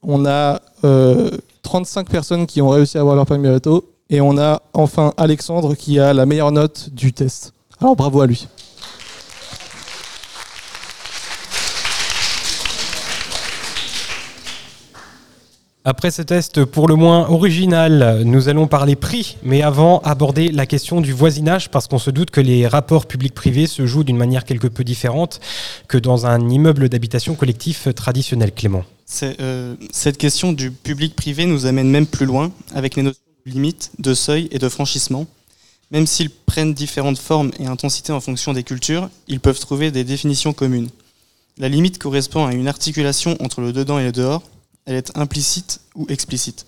On 0.04 0.26
a 0.26 0.62
euh, 0.84 1.32
35 1.64 2.10
personnes 2.10 2.46
qui 2.46 2.62
ont 2.62 2.70
réussi 2.70 2.98
à 2.98 3.02
avoir 3.02 3.16
leur 3.16 3.26
permis 3.26 3.48
bateau. 3.48 3.92
Et 4.10 4.22
on 4.22 4.38
a 4.38 4.62
enfin 4.74 5.14
Alexandre 5.18 5.74
qui 5.76 6.00
a 6.00 6.14
la 6.14 6.26
meilleure 6.26 6.52
note 6.52 6.90
du 6.92 7.14
test. 7.14 7.54
Alors 7.80 7.96
bravo 7.96 8.22
à 8.22 8.28
lui. 8.28 8.48
Après 15.88 16.10
ce 16.10 16.24
test 16.24 16.66
pour 16.66 16.88
le 16.88 16.96
moins 16.96 17.30
original, 17.30 18.24
nous 18.26 18.50
allons 18.50 18.66
parler 18.66 18.96
prix, 18.96 19.38
mais 19.44 19.62
avant 19.62 20.00
aborder 20.00 20.52
la 20.52 20.66
question 20.66 21.00
du 21.00 21.14
voisinage, 21.14 21.70
parce 21.70 21.86
qu'on 21.86 22.00
se 22.00 22.10
doute 22.10 22.32
que 22.32 22.42
les 22.42 22.66
rapports 22.66 23.06
publics-privés 23.06 23.68
se 23.68 23.86
jouent 23.86 24.04
d'une 24.04 24.18
manière 24.18 24.46
quelque 24.46 24.66
peu 24.66 24.84
différente 24.84 25.40
que 25.88 26.00
dans 26.00 26.26
un 26.26 26.50
immeuble 26.50 26.90
d'habitation 26.90 27.36
collectif 27.36 27.88
traditionnel, 27.94 28.52
Clément. 28.52 28.84
Euh, 29.22 29.76
cette 29.92 30.18
question 30.18 30.54
du 30.54 30.72
public-privé 30.72 31.46
nous 31.46 31.68
amène 31.68 31.92
même 31.92 32.08
plus 32.08 32.26
loin, 32.26 32.52
avec 32.74 32.96
les 32.96 33.04
notions 33.04 33.22
de 33.46 33.52
limite, 33.52 33.92
de 34.00 34.16
seuil 34.16 34.48
et 34.50 34.58
de 34.58 34.70
franchissement. 34.70 35.28
Même 35.92 36.08
s'ils 36.08 36.32
prennent 36.32 36.74
différentes 36.74 37.20
formes 37.20 37.52
et 37.60 37.68
intensités 37.68 38.12
en 38.12 38.22
fonction 38.22 38.54
des 38.54 38.64
cultures, 38.64 39.08
ils 39.28 39.40
peuvent 39.40 39.60
trouver 39.60 39.92
des 39.92 40.04
définitions 40.04 40.52
communes. 40.52 40.90
La 41.60 41.70
limite 41.70 42.00
correspond 42.00 42.48
à 42.48 42.54
une 42.54 42.68
articulation 42.68 43.38
entre 43.40 43.62
le 43.62 43.72
dedans 43.72 44.00
et 44.00 44.06
le 44.06 44.12
dehors, 44.12 44.42
elle 44.86 44.96
est 44.96 45.18
implicite 45.18 45.82
ou 45.96 46.06
explicite. 46.10 46.66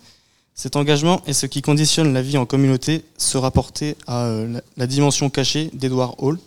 Cet 0.54 0.74
engagement 0.74 1.22
est 1.26 1.34
ce 1.34 1.46
qui 1.46 1.62
conditionne 1.62 2.12
la 2.12 2.22
vie 2.22 2.36
en 2.36 2.44
communauté, 2.46 3.04
se 3.16 3.38
rapporter 3.38 3.96
à 4.06 4.24
euh, 4.26 4.60
la- 4.76 4.86
dimension 4.88 5.30
cachée 5.30 5.70
d'Edward 5.72 6.16
Hall. 6.18 6.38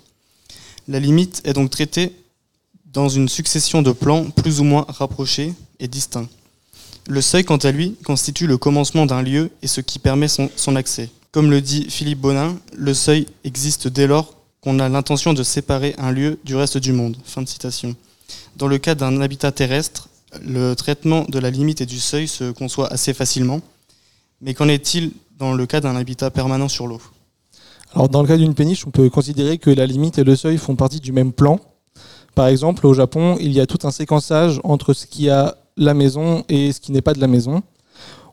La 0.88 1.00
limite 1.00 1.42
est 1.46 1.54
donc 1.54 1.70
traitée 1.70 2.13
dans 2.94 3.08
une 3.08 3.30
succession 3.30 3.82
de 3.82 3.94
plans 3.94 4.25
plus 4.30 4.60
ou 4.60 4.66
moins 4.66 4.86
rapprochés 4.90 5.54
et 5.80 5.88
distincts. 5.88 6.28
Le 7.08 7.22
seuil, 7.22 7.46
quant 7.46 7.58
à 7.58 7.72
lui, 7.72 7.96
constitue 8.04 8.48
le 8.48 8.58
commencement 8.58 9.06
d'un 9.06 9.22
lieu 9.22 9.50
et 9.62 9.68
ce 9.68 9.80
qui 9.80 9.98
permet 9.98 10.28
son, 10.28 10.50
son 10.58 10.75
accès. 10.75 11.10
Comme 11.32 11.50
le 11.50 11.62
dit 11.62 11.88
Philippe 11.90 12.20
Bonin, 12.20 12.58
le 12.75 12.94
seuil 12.94 13.28
existe 13.46 13.88
dès 13.88 14.08
lors 14.08 14.36
qu'on 14.60 14.80
a 14.80 14.90
l'intention 14.90 15.34
de 15.34 15.42
séparer 15.42 15.96
un 15.98 16.12
lieu 16.12 16.38
du 16.44 16.56
reste 16.56 16.78
du 16.78 16.92
monde. 16.92 17.16
Fin 17.24 17.42
de 17.42 17.48
citation. 17.48 17.96
Dans 18.58 18.68
le 18.68 18.78
cas 18.78 18.94
d'un 18.94 19.22
habitat 19.22 19.54
terrestre, 19.54 20.10
le 20.46 20.74
traitement 20.76 21.26
de 21.28 21.40
la 21.40 21.50
limite 21.50 21.82
et 21.82 21.86
du 21.86 22.00
seuil 22.00 22.28
se 22.28 22.52
conçoit 22.52 22.92
assez 22.92 23.14
facilement. 23.14 23.62
Mais 24.42 24.54
qu'en 24.54 24.68
est-il 24.68 25.12
dans 25.38 25.54
le 25.54 25.66
cas 25.66 25.82
d'un 25.82 25.96
habitat 25.96 26.32
permanent 26.32 26.68
sur 26.68 26.88
l'eau? 26.88 27.02
Alors 27.94 28.10
dans 28.10 28.22
le 28.22 28.28
cas 28.28 28.38
d'une 28.38 28.54
péniche, 28.54 28.88
on 28.88 28.92
peut 28.92 29.10
considérer 29.10 29.58
que 29.58 29.70
la 29.70 29.86
limite 29.86 30.18
et 30.18 30.24
le 30.24 30.36
seuil 30.36 30.58
font 30.58 30.76
partie 30.76 31.00
du 31.00 31.12
même 31.12 31.34
plan. 31.34 31.60
Par 32.36 32.48
exemple, 32.48 32.88
au 32.88 32.94
Japon, 32.94 33.38
il 33.42 33.52
y 33.52 33.60
a 33.60 33.66
tout 33.66 33.86
un 33.86 33.92
séquençage 33.92 34.62
entre 34.64 34.94
ce 34.94 35.06
qui 35.06 35.30
a 35.30 35.58
la 35.76 35.94
maison 35.94 36.46
et 36.48 36.72
ce 36.72 36.80
qui 36.80 36.92
n'est 36.92 37.02
pas 37.02 37.14
de 37.14 37.20
la 37.20 37.28
maison. 37.28 37.62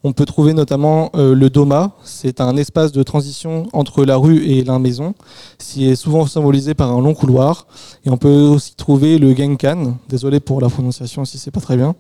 On 0.05 0.12
peut 0.12 0.25
trouver 0.25 0.55
notamment 0.55 1.11
euh, 1.17 1.35
le 1.35 1.50
doma, 1.50 1.93
c'est 2.05 2.40
un 2.40 2.57
espace 2.57 2.93
de 2.93 3.02
transition 3.02 3.67
entre 3.73 4.05
la 4.05 4.17
rue 4.17 4.47
et 4.47 4.62
la 4.62 4.78
maison, 4.78 5.14
qui 5.59 5.88
est 5.90 5.97
souvent 5.97 6.26
symbolisé 6.26 6.75
par 6.75 6.93
un 6.93 7.00
long 7.00 7.14
couloir. 7.14 7.67
Et 8.05 8.11
on 8.11 8.17
peut 8.17 8.43
aussi 8.43 8.76
trouver 8.76 9.19
le 9.19 9.35
genkan, 9.35 9.97
désolé 10.09 10.38
pour 10.38 10.61
la 10.61 10.69
prononciation 10.69 11.25
si 11.25 11.38
c'est 11.38 11.50
pas 11.50 11.61
très 11.61 11.76
bien. 11.76 11.97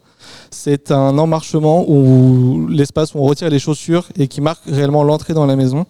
C'est 0.50 0.92
un 0.92 1.18
emmarchement 1.18 1.84
où 1.88 2.68
l'espace 2.68 3.14
où 3.14 3.18
on 3.18 3.24
retire 3.24 3.50
les 3.50 3.58
chaussures 3.58 4.06
et 4.16 4.28
qui 4.28 4.40
marque 4.40 4.64
réellement 4.66 5.02
l'entrée 5.02 5.34
dans 5.34 5.46
la 5.46 5.56
maison. 5.56 5.84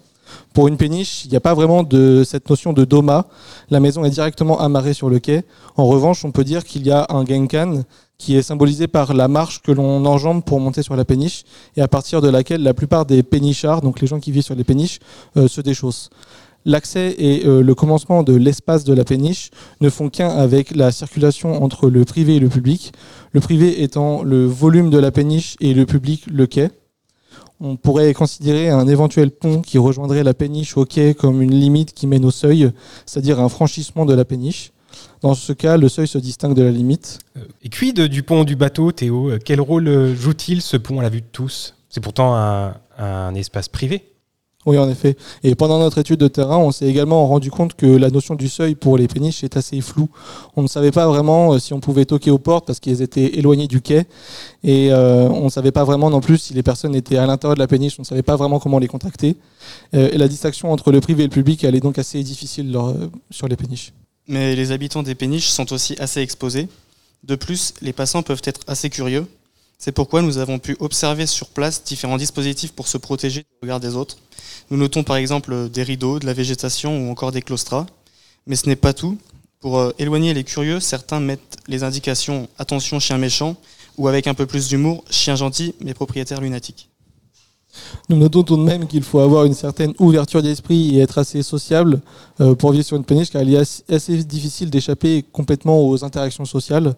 Pour 0.52 0.68
une 0.68 0.76
péniche, 0.76 1.24
il 1.24 1.30
n'y 1.30 1.36
a 1.36 1.40
pas 1.40 1.54
vraiment 1.54 1.82
de 1.82 2.22
cette 2.24 2.48
notion 2.48 2.72
de 2.72 2.84
doma. 2.84 3.26
La 3.70 3.80
maison 3.80 4.04
est 4.04 4.10
directement 4.10 4.60
amarrée 4.60 4.94
sur 4.94 5.08
le 5.08 5.18
quai. 5.18 5.44
En 5.76 5.86
revanche, 5.86 6.24
on 6.24 6.32
peut 6.32 6.44
dire 6.44 6.64
qu'il 6.64 6.86
y 6.86 6.90
a 6.90 7.06
un 7.10 7.24
genkan 7.24 7.82
qui 8.18 8.36
est 8.36 8.42
symbolisé 8.42 8.88
par 8.88 9.14
la 9.14 9.28
marche 9.28 9.62
que 9.62 9.70
l'on 9.70 10.04
enjambe 10.04 10.42
pour 10.42 10.58
monter 10.58 10.82
sur 10.82 10.96
la 10.96 11.04
péniche 11.04 11.44
et 11.76 11.80
à 11.80 11.86
partir 11.86 12.20
de 12.20 12.28
laquelle 12.28 12.62
la 12.64 12.74
plupart 12.74 13.06
des 13.06 13.22
pénichards, 13.22 13.80
donc 13.80 14.00
les 14.00 14.08
gens 14.08 14.18
qui 14.18 14.32
vivent 14.32 14.42
sur 14.42 14.56
les 14.56 14.64
péniches, 14.64 14.98
euh, 15.36 15.46
se 15.46 15.60
déchaussent. 15.60 16.10
L'accès 16.64 17.14
et 17.16 17.46
euh, 17.46 17.62
le 17.62 17.74
commencement 17.76 18.24
de 18.24 18.34
l'espace 18.34 18.82
de 18.82 18.92
la 18.92 19.04
péniche 19.04 19.50
ne 19.80 19.88
font 19.88 20.10
qu'un 20.10 20.30
avec 20.30 20.74
la 20.74 20.90
circulation 20.90 21.62
entre 21.62 21.88
le 21.88 22.04
privé 22.04 22.36
et 22.36 22.40
le 22.40 22.48
public. 22.48 22.92
Le 23.30 23.40
privé 23.40 23.84
étant 23.84 24.24
le 24.24 24.44
volume 24.46 24.90
de 24.90 24.98
la 24.98 25.12
péniche 25.12 25.56
et 25.60 25.72
le 25.72 25.86
public 25.86 26.24
le 26.26 26.48
quai. 26.48 26.70
On 27.60 27.76
pourrait 27.76 28.12
considérer 28.14 28.68
un 28.68 28.88
éventuel 28.88 29.30
pont 29.30 29.62
qui 29.62 29.78
rejoindrait 29.78 30.24
la 30.24 30.34
péniche 30.34 30.76
au 30.76 30.84
quai 30.84 31.14
comme 31.14 31.40
une 31.40 31.54
limite 31.54 31.92
qui 31.92 32.08
mène 32.08 32.24
au 32.24 32.32
seuil, 32.32 32.72
c'est-à-dire 33.06 33.38
un 33.38 33.48
franchissement 33.48 34.04
de 34.04 34.14
la 34.14 34.24
péniche. 34.24 34.72
Dans 35.20 35.34
ce 35.34 35.52
cas, 35.52 35.76
le 35.76 35.88
seuil 35.88 36.06
se 36.06 36.18
distingue 36.18 36.54
de 36.54 36.62
la 36.62 36.70
limite. 36.70 37.18
Et 37.62 37.68
quid 37.68 38.00
du 38.00 38.22
pont 38.22 38.44
du 38.44 38.56
bateau, 38.56 38.92
Théo 38.92 39.32
Quel 39.44 39.60
rôle 39.60 39.88
euh, 39.88 40.14
joue-t-il 40.14 40.62
ce 40.62 40.76
pont 40.76 41.00
à 41.00 41.02
la 41.02 41.08
vue 41.08 41.20
de 41.20 41.26
tous? 41.30 41.74
C'est 41.88 42.00
pourtant 42.00 42.34
un, 42.36 42.74
un 42.98 43.34
espace 43.34 43.68
privé. 43.68 44.04
Oui, 44.66 44.76
en 44.76 44.90
effet. 44.90 45.16
Et 45.44 45.54
pendant 45.54 45.78
notre 45.78 45.96
étude 45.96 46.20
de 46.20 46.28
terrain, 46.28 46.58
on 46.58 46.72
s'est 46.72 46.86
également 46.86 47.26
rendu 47.26 47.50
compte 47.50 47.74
que 47.74 47.86
la 47.86 48.10
notion 48.10 48.34
du 48.34 48.48
seuil 48.48 48.74
pour 48.74 48.98
les 48.98 49.08
péniches 49.08 49.42
est 49.42 49.56
assez 49.56 49.80
floue. 49.80 50.10
On 50.56 50.62
ne 50.62 50.66
savait 50.66 50.90
pas 50.90 51.06
vraiment 51.06 51.54
euh, 51.54 51.58
si 51.58 51.72
on 51.72 51.80
pouvait 51.80 52.04
toquer 52.04 52.30
aux 52.30 52.38
portes 52.38 52.66
parce 52.66 52.78
qu'elles 52.78 53.00
étaient 53.00 53.38
éloignées 53.38 53.66
du 53.66 53.80
quai. 53.80 54.04
Et 54.64 54.92
euh, 54.92 55.28
on 55.28 55.44
ne 55.44 55.48
savait 55.48 55.70
pas 55.70 55.84
vraiment 55.84 56.10
non 56.10 56.20
plus 56.20 56.36
si 56.38 56.54
les 56.54 56.62
personnes 56.62 56.94
étaient 56.94 57.16
à 57.16 57.26
l'intérieur 57.26 57.54
de 57.54 57.60
la 57.60 57.66
péniche. 57.66 57.94
On 57.98 58.02
ne 58.02 58.06
savait 58.06 58.22
pas 58.22 58.36
vraiment 58.36 58.58
comment 58.58 58.78
les 58.78 58.88
contacter. 58.88 59.36
Euh, 59.94 60.10
et 60.12 60.18
la 60.18 60.28
distinction 60.28 60.70
entre 60.70 60.92
le 60.92 61.00
privé 61.00 61.22
et 61.22 61.26
le 61.26 61.32
public, 61.32 61.64
elle 61.64 61.74
est 61.74 61.80
donc 61.80 61.98
assez 61.98 62.22
difficile 62.22 62.76
euh, 62.76 63.06
sur 63.30 63.48
les 63.48 63.56
péniches. 63.56 63.92
Mais 64.28 64.54
les 64.54 64.72
habitants 64.72 65.02
des 65.02 65.14
péniches 65.14 65.48
sont 65.48 65.72
aussi 65.72 65.96
assez 65.98 66.20
exposés. 66.20 66.68
De 67.24 67.34
plus, 67.34 67.74
les 67.80 67.92
passants 67.92 68.22
peuvent 68.22 68.42
être 68.44 68.60
assez 68.66 68.90
curieux. 68.90 69.26
C'est 69.78 69.92
pourquoi 69.92 70.22
nous 70.22 70.38
avons 70.38 70.58
pu 70.58 70.76
observer 70.80 71.26
sur 71.26 71.48
place 71.48 71.82
différents 71.82 72.16
dispositifs 72.16 72.72
pour 72.72 72.88
se 72.88 72.98
protéger 72.98 73.40
du 73.40 73.46
regard 73.62 73.80
des 73.80 73.96
autres. 73.96 74.18
Nous 74.70 74.76
notons 74.76 75.02
par 75.02 75.16
exemple 75.16 75.68
des 75.70 75.82
rideaux, 75.82 76.18
de 76.18 76.26
la 76.26 76.34
végétation 76.34 77.06
ou 77.06 77.10
encore 77.10 77.32
des 77.32 77.42
claustras. 77.42 77.86
Mais 78.46 78.56
ce 78.56 78.66
n'est 78.66 78.76
pas 78.76 78.92
tout. 78.92 79.18
Pour 79.60 79.78
euh, 79.78 79.92
éloigner 79.98 80.34
les 80.34 80.44
curieux, 80.44 80.78
certains 80.78 81.20
mettent 81.20 81.56
les 81.66 81.82
indications 81.82 82.48
attention 82.58 83.00
chien 83.00 83.18
méchant 83.18 83.56
ou 83.96 84.08
avec 84.08 84.26
un 84.26 84.34
peu 84.34 84.46
plus 84.46 84.68
d'humour 84.68 85.04
chien 85.10 85.36
gentil 85.36 85.74
mais 85.80 85.94
propriétaire 85.94 86.40
lunatique. 86.40 86.87
Nous 88.08 88.16
notons 88.16 88.42
tout 88.42 88.56
de 88.56 88.62
même 88.62 88.86
qu'il 88.86 89.02
faut 89.02 89.20
avoir 89.20 89.44
une 89.44 89.54
certaine 89.54 89.92
ouverture 89.98 90.42
d'esprit 90.42 90.96
et 90.96 91.00
être 91.00 91.18
assez 91.18 91.42
sociable 91.42 92.00
euh, 92.40 92.54
pour 92.54 92.72
vivre 92.72 92.84
sur 92.84 92.96
une 92.96 93.04
péniche, 93.04 93.30
car 93.30 93.42
il 93.42 93.54
est 93.54 93.58
assez- 93.92 94.24
difficile 94.24 94.70
d'échapper 94.70 95.24
complètement 95.32 95.86
aux 95.86 96.04
interactions 96.04 96.44
sociales. 96.44 96.94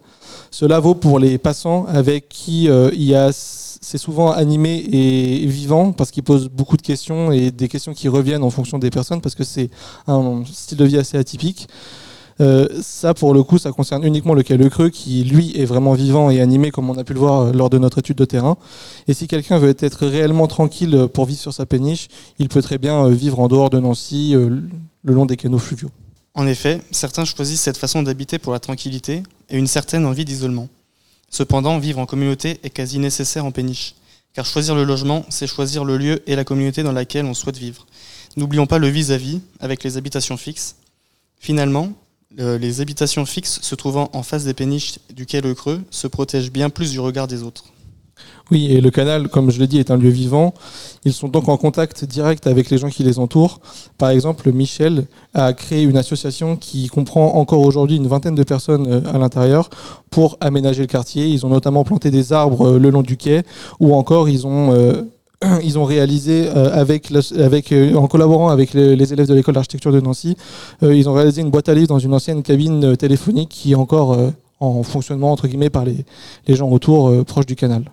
Cela 0.49 0.79
vaut 0.79 0.95
pour 0.95 1.19
les 1.19 1.37
passants 1.37 1.85
avec 1.87 2.29
qui 2.29 2.69
euh, 2.69 2.89
c'est 3.33 3.97
souvent 3.97 4.31
animé 4.31 4.85
et 4.91 5.45
vivant 5.45 5.91
parce 5.91 6.11
qu'ils 6.11 6.23
posent 6.23 6.49
beaucoup 6.49 6.77
de 6.77 6.81
questions 6.81 7.31
et 7.31 7.51
des 7.51 7.67
questions 7.67 7.93
qui 7.93 8.07
reviennent 8.07 8.43
en 8.43 8.49
fonction 8.49 8.79
des 8.79 8.89
personnes 8.89 9.21
parce 9.21 9.35
que 9.35 9.43
c'est 9.43 9.69
un 10.07 10.43
style 10.51 10.77
de 10.77 10.85
vie 10.85 10.97
assez 10.97 11.17
atypique. 11.17 11.67
Euh, 12.39 12.67
ça, 12.81 13.13
pour 13.13 13.33
le 13.33 13.43
coup, 13.43 13.57
ça 13.57 13.71
concerne 13.71 14.03
uniquement 14.05 14.33
le 14.33 14.43
Le 14.47 14.69
Creux 14.69 14.89
qui, 14.89 15.23
lui, 15.23 15.57
est 15.59 15.65
vraiment 15.65 15.93
vivant 15.93 16.29
et 16.29 16.41
animé 16.41 16.71
comme 16.71 16.89
on 16.89 16.97
a 16.97 17.03
pu 17.03 17.13
le 17.13 17.19
voir 17.19 17.41
euh, 17.41 17.51
lors 17.51 17.69
de 17.69 17.77
notre 17.77 17.99
étude 17.99 18.17
de 18.17 18.25
terrain. 18.25 18.57
Et 19.07 19.13
si 19.13 19.27
quelqu'un 19.27 19.57
veut 19.57 19.75
être 19.77 20.07
réellement 20.07 20.47
tranquille 20.47 20.95
euh, 20.95 21.07
pour 21.07 21.25
vivre 21.25 21.39
sur 21.39 21.53
sa 21.53 21.65
péniche, 21.65 22.07
il 22.39 22.49
peut 22.49 22.61
très 22.61 22.77
bien 22.77 23.07
vivre 23.09 23.39
en 23.39 23.47
dehors 23.47 23.69
de 23.69 23.79
Nancy, 23.79 24.33
le 24.33 25.13
long 25.13 25.25
des 25.25 25.37
canaux 25.37 25.59
fluviaux. 25.59 25.91
En 26.33 26.47
effet, 26.47 26.81
certains 26.91 27.25
choisissent 27.25 27.61
cette 27.61 27.77
façon 27.77 28.03
d'habiter 28.03 28.39
pour 28.39 28.53
la 28.53 28.59
tranquillité 28.59 29.23
et 29.49 29.57
une 29.57 29.67
certaine 29.67 30.05
envie 30.05 30.25
d'isolement. 30.25 30.69
Cependant, 31.29 31.77
vivre 31.79 31.99
en 31.99 32.05
communauté 32.05 32.59
est 32.63 32.69
quasi 32.69 32.99
nécessaire 32.99 33.45
en 33.45 33.51
péniche, 33.51 33.95
car 34.33 34.45
choisir 34.45 34.75
le 34.75 34.83
logement, 34.83 35.25
c'est 35.29 35.47
choisir 35.47 35.83
le 35.83 35.97
lieu 35.97 36.21
et 36.27 36.35
la 36.35 36.43
communauté 36.43 36.83
dans 36.83 36.91
laquelle 36.91 37.25
on 37.25 37.33
souhaite 37.33 37.57
vivre. 37.57 37.85
N'oublions 38.37 38.65
pas 38.65 38.79
le 38.79 38.87
vis-à-vis 38.87 39.41
avec 39.59 39.83
les 39.83 39.97
habitations 39.97 40.37
fixes. 40.37 40.75
Finalement, 41.37 41.91
les 42.37 42.81
habitations 42.81 43.25
fixes 43.25 43.59
se 43.61 43.75
trouvant 43.75 44.09
en 44.13 44.23
face 44.23 44.45
des 44.45 44.53
péniches 44.53 44.99
du 45.13 45.25
quai 45.25 45.41
Le 45.41 45.53
Creux 45.53 45.81
se 45.89 46.07
protègent 46.07 46.51
bien 46.51 46.69
plus 46.69 46.91
du 46.91 46.99
regard 46.99 47.27
des 47.27 47.43
autres. 47.43 47.65
Oui, 48.51 48.65
et 48.69 48.81
le 48.81 48.91
canal, 48.91 49.29
comme 49.29 49.49
je 49.49 49.59
l'ai 49.59 49.67
dit, 49.67 49.79
est 49.79 49.91
un 49.91 49.97
lieu 49.97 50.09
vivant. 50.09 50.53
Ils 51.05 51.13
sont 51.13 51.29
donc 51.29 51.47
en 51.47 51.55
contact 51.55 52.03
direct 52.03 52.47
avec 52.47 52.69
les 52.69 52.77
gens 52.77 52.89
qui 52.89 53.03
les 53.03 53.17
entourent. 53.17 53.61
Par 53.97 54.09
exemple, 54.09 54.51
Michel 54.51 55.05
a 55.33 55.53
créé 55.53 55.83
une 55.83 55.95
association 55.95 56.57
qui 56.57 56.87
comprend 56.87 57.35
encore 57.35 57.61
aujourd'hui 57.61 57.95
une 57.95 58.07
vingtaine 58.07 58.35
de 58.35 58.43
personnes 58.43 58.87
euh, 58.91 59.13
à 59.13 59.17
l'intérieur 59.17 59.69
pour 60.09 60.37
aménager 60.41 60.81
le 60.81 60.87
quartier. 60.87 61.27
Ils 61.27 61.45
ont 61.45 61.49
notamment 61.49 61.85
planté 61.85 62.11
des 62.11 62.33
arbres 62.33 62.73
euh, 62.73 62.79
le 62.79 62.89
long 62.89 63.03
du 63.03 63.15
quai 63.15 63.43
ou 63.79 63.95
encore 63.95 64.27
ils 64.27 64.45
ont... 64.45 65.07
euh, 65.43 65.59
ils 65.63 65.77
ont 65.79 65.85
réalisé 65.85 66.47
avec, 66.49 67.09
la- 67.09 67.21
avec 67.43 67.71
euh, 67.71 67.95
en 67.95 68.07
collaborant 68.07 68.49
avec 68.49 68.73
les, 68.73 69.13
élèves 69.13 69.27
de 69.27 69.33
l'école 69.33 69.55
d'architecture 69.55 69.91
de 69.91 69.99
Nancy, 69.99 70.35
euh, 70.83 70.95
ils 70.95 71.07
ont 71.09 71.13
réalisé 71.13 71.41
une 71.41 71.49
boîte 71.49 71.69
à 71.69 71.73
livres 71.73 71.87
dans 71.87 71.99
une 71.99 72.13
ancienne 72.13 72.43
cabine 72.43 72.83
euh, 72.83 72.95
téléphonique 72.95 73.49
qui 73.49 73.71
est 73.71 73.75
encore 73.75 74.13
euh, 74.13 74.29
en 74.59 74.83
fonctionnement 74.83 75.31
entre 75.31 75.47
guillemets 75.47 75.69
par 75.71 75.85
les, 75.85 76.05
les 76.47 76.55
gens 76.55 76.69
autour 76.69 77.09
euh, 77.09 77.23
proches 77.23 77.47
du 77.47 77.55
canal. 77.55 77.83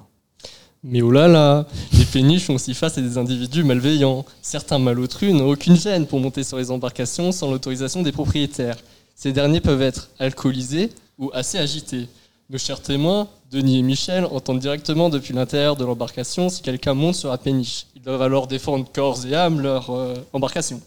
Mais 0.85 1.03
oh 1.03 1.11
là 1.11 1.27
là, 1.27 1.67
les 1.93 2.05
péniches 2.05 2.45
font 2.45 2.55
aussi 2.55 2.73
face 2.73 2.99
à 2.99 3.01
des 3.01 3.19
individus 3.19 3.65
malveillants. 3.65 4.25
Certains 4.43 4.79
malotrus 4.79 5.33
n'ont 5.35 5.51
aucune 5.51 5.77
gêne 5.77 6.07
pour 6.07 6.21
monter 6.21 6.45
sur 6.45 6.57
les 6.57 6.71
embarcations 6.71 7.33
sans 7.33 7.51
l'autorisation 7.51 8.03
des 8.03 8.13
propriétaires. 8.13 8.77
Ces 9.17 9.33
derniers 9.33 9.61
peuvent 9.61 9.83
être 9.83 10.11
alcoolisés 10.21 10.91
ou 11.19 11.31
assez 11.35 11.59
agités. 11.59 12.07
Nos 12.51 12.57
chers 12.57 12.81
témoins, 12.81 13.29
Denis 13.51 13.81
et 13.81 13.83
Michel, 13.83 14.25
entendent 14.25 14.59
directement 14.59 15.11
depuis 15.11 15.35
l'intérieur 15.35 15.77
de 15.77 15.85
l'embarcation 15.85 16.49
si 16.49 16.63
quelqu'un 16.63 16.95
monte 16.95 17.15
sur 17.15 17.29
la 17.29 17.37
péniche. 17.37 17.85
Ils 17.95 18.01
doivent 18.01 18.23
alors 18.23 18.47
défendre 18.47 18.91
corps 18.91 19.27
et 19.27 19.35
âme 19.35 19.61
leur 19.61 19.91
euh, 19.91 20.15
embarcation. 20.33 20.81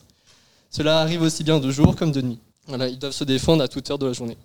Cela 0.71 1.01
arrive 1.01 1.21
aussi 1.21 1.43
bien 1.43 1.59
de 1.59 1.69
jour 1.69 1.95
comme 1.95 2.11
de 2.11 2.21
nuit. 2.21 2.39
Voilà, 2.65 2.87
ils 2.87 2.97
doivent 2.97 3.13
se 3.13 3.23
défendre 3.23 3.61
à 3.61 3.67
toute 3.67 3.91
heure 3.91 3.99
de 3.99 4.07
la 4.07 4.13
journée. 4.13 4.37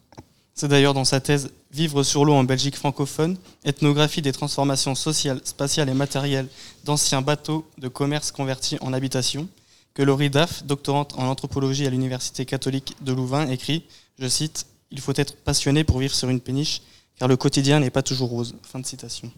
C'est 0.53 0.69
d'ailleurs 0.69 0.93
dans 0.93 1.07
sa 1.07 1.21
thèse 1.21 1.51
Vivre 1.71 2.03
sur 2.03 2.27
l'eau 2.27 2.35
en 2.35 2.45
Belgique 2.45 2.77
francophone, 2.77 3.39
ethnographie 3.65 4.21
des 4.21 4.33
transformations 4.33 4.95
sociales, 4.95 5.41
spatiales 5.45 5.89
et 5.89 5.95
matérielles 5.95 6.49
d'anciens 6.85 7.23
bateaux 7.23 7.65
de 7.79 7.89
commerce 7.89 8.31
convertis 8.31 8.77
en 8.83 8.93
habitation, 8.93 9.49
que 9.95 10.03
Laurie 10.03 10.29
Daff, 10.29 10.65
doctorante 10.65 11.15
en 11.17 11.29
anthropologie 11.29 11.87
à 11.87 11.91
l'Université 11.91 12.45
catholique 12.45 12.95
de 13.01 13.15
Louvain, 13.15 13.49
écrit, 13.49 13.85
je 14.19 14.29
cite, 14.29 14.67
Il 14.91 15.01
faut 15.01 15.15
être 15.17 15.35
passionné 15.37 15.83
pour 15.83 15.99
vivre 15.99 16.15
sur 16.15 16.29
une 16.29 16.41
péniche, 16.41 16.83
car 17.19 17.29
le 17.29 17.37
quotidien 17.37 17.81
n'est 17.81 17.91
pas 17.91 18.03
toujours 18.03 18.31
rose. 18.31 18.55
Fin 18.63 18.79
de 18.79 18.87
citation. 18.87 19.31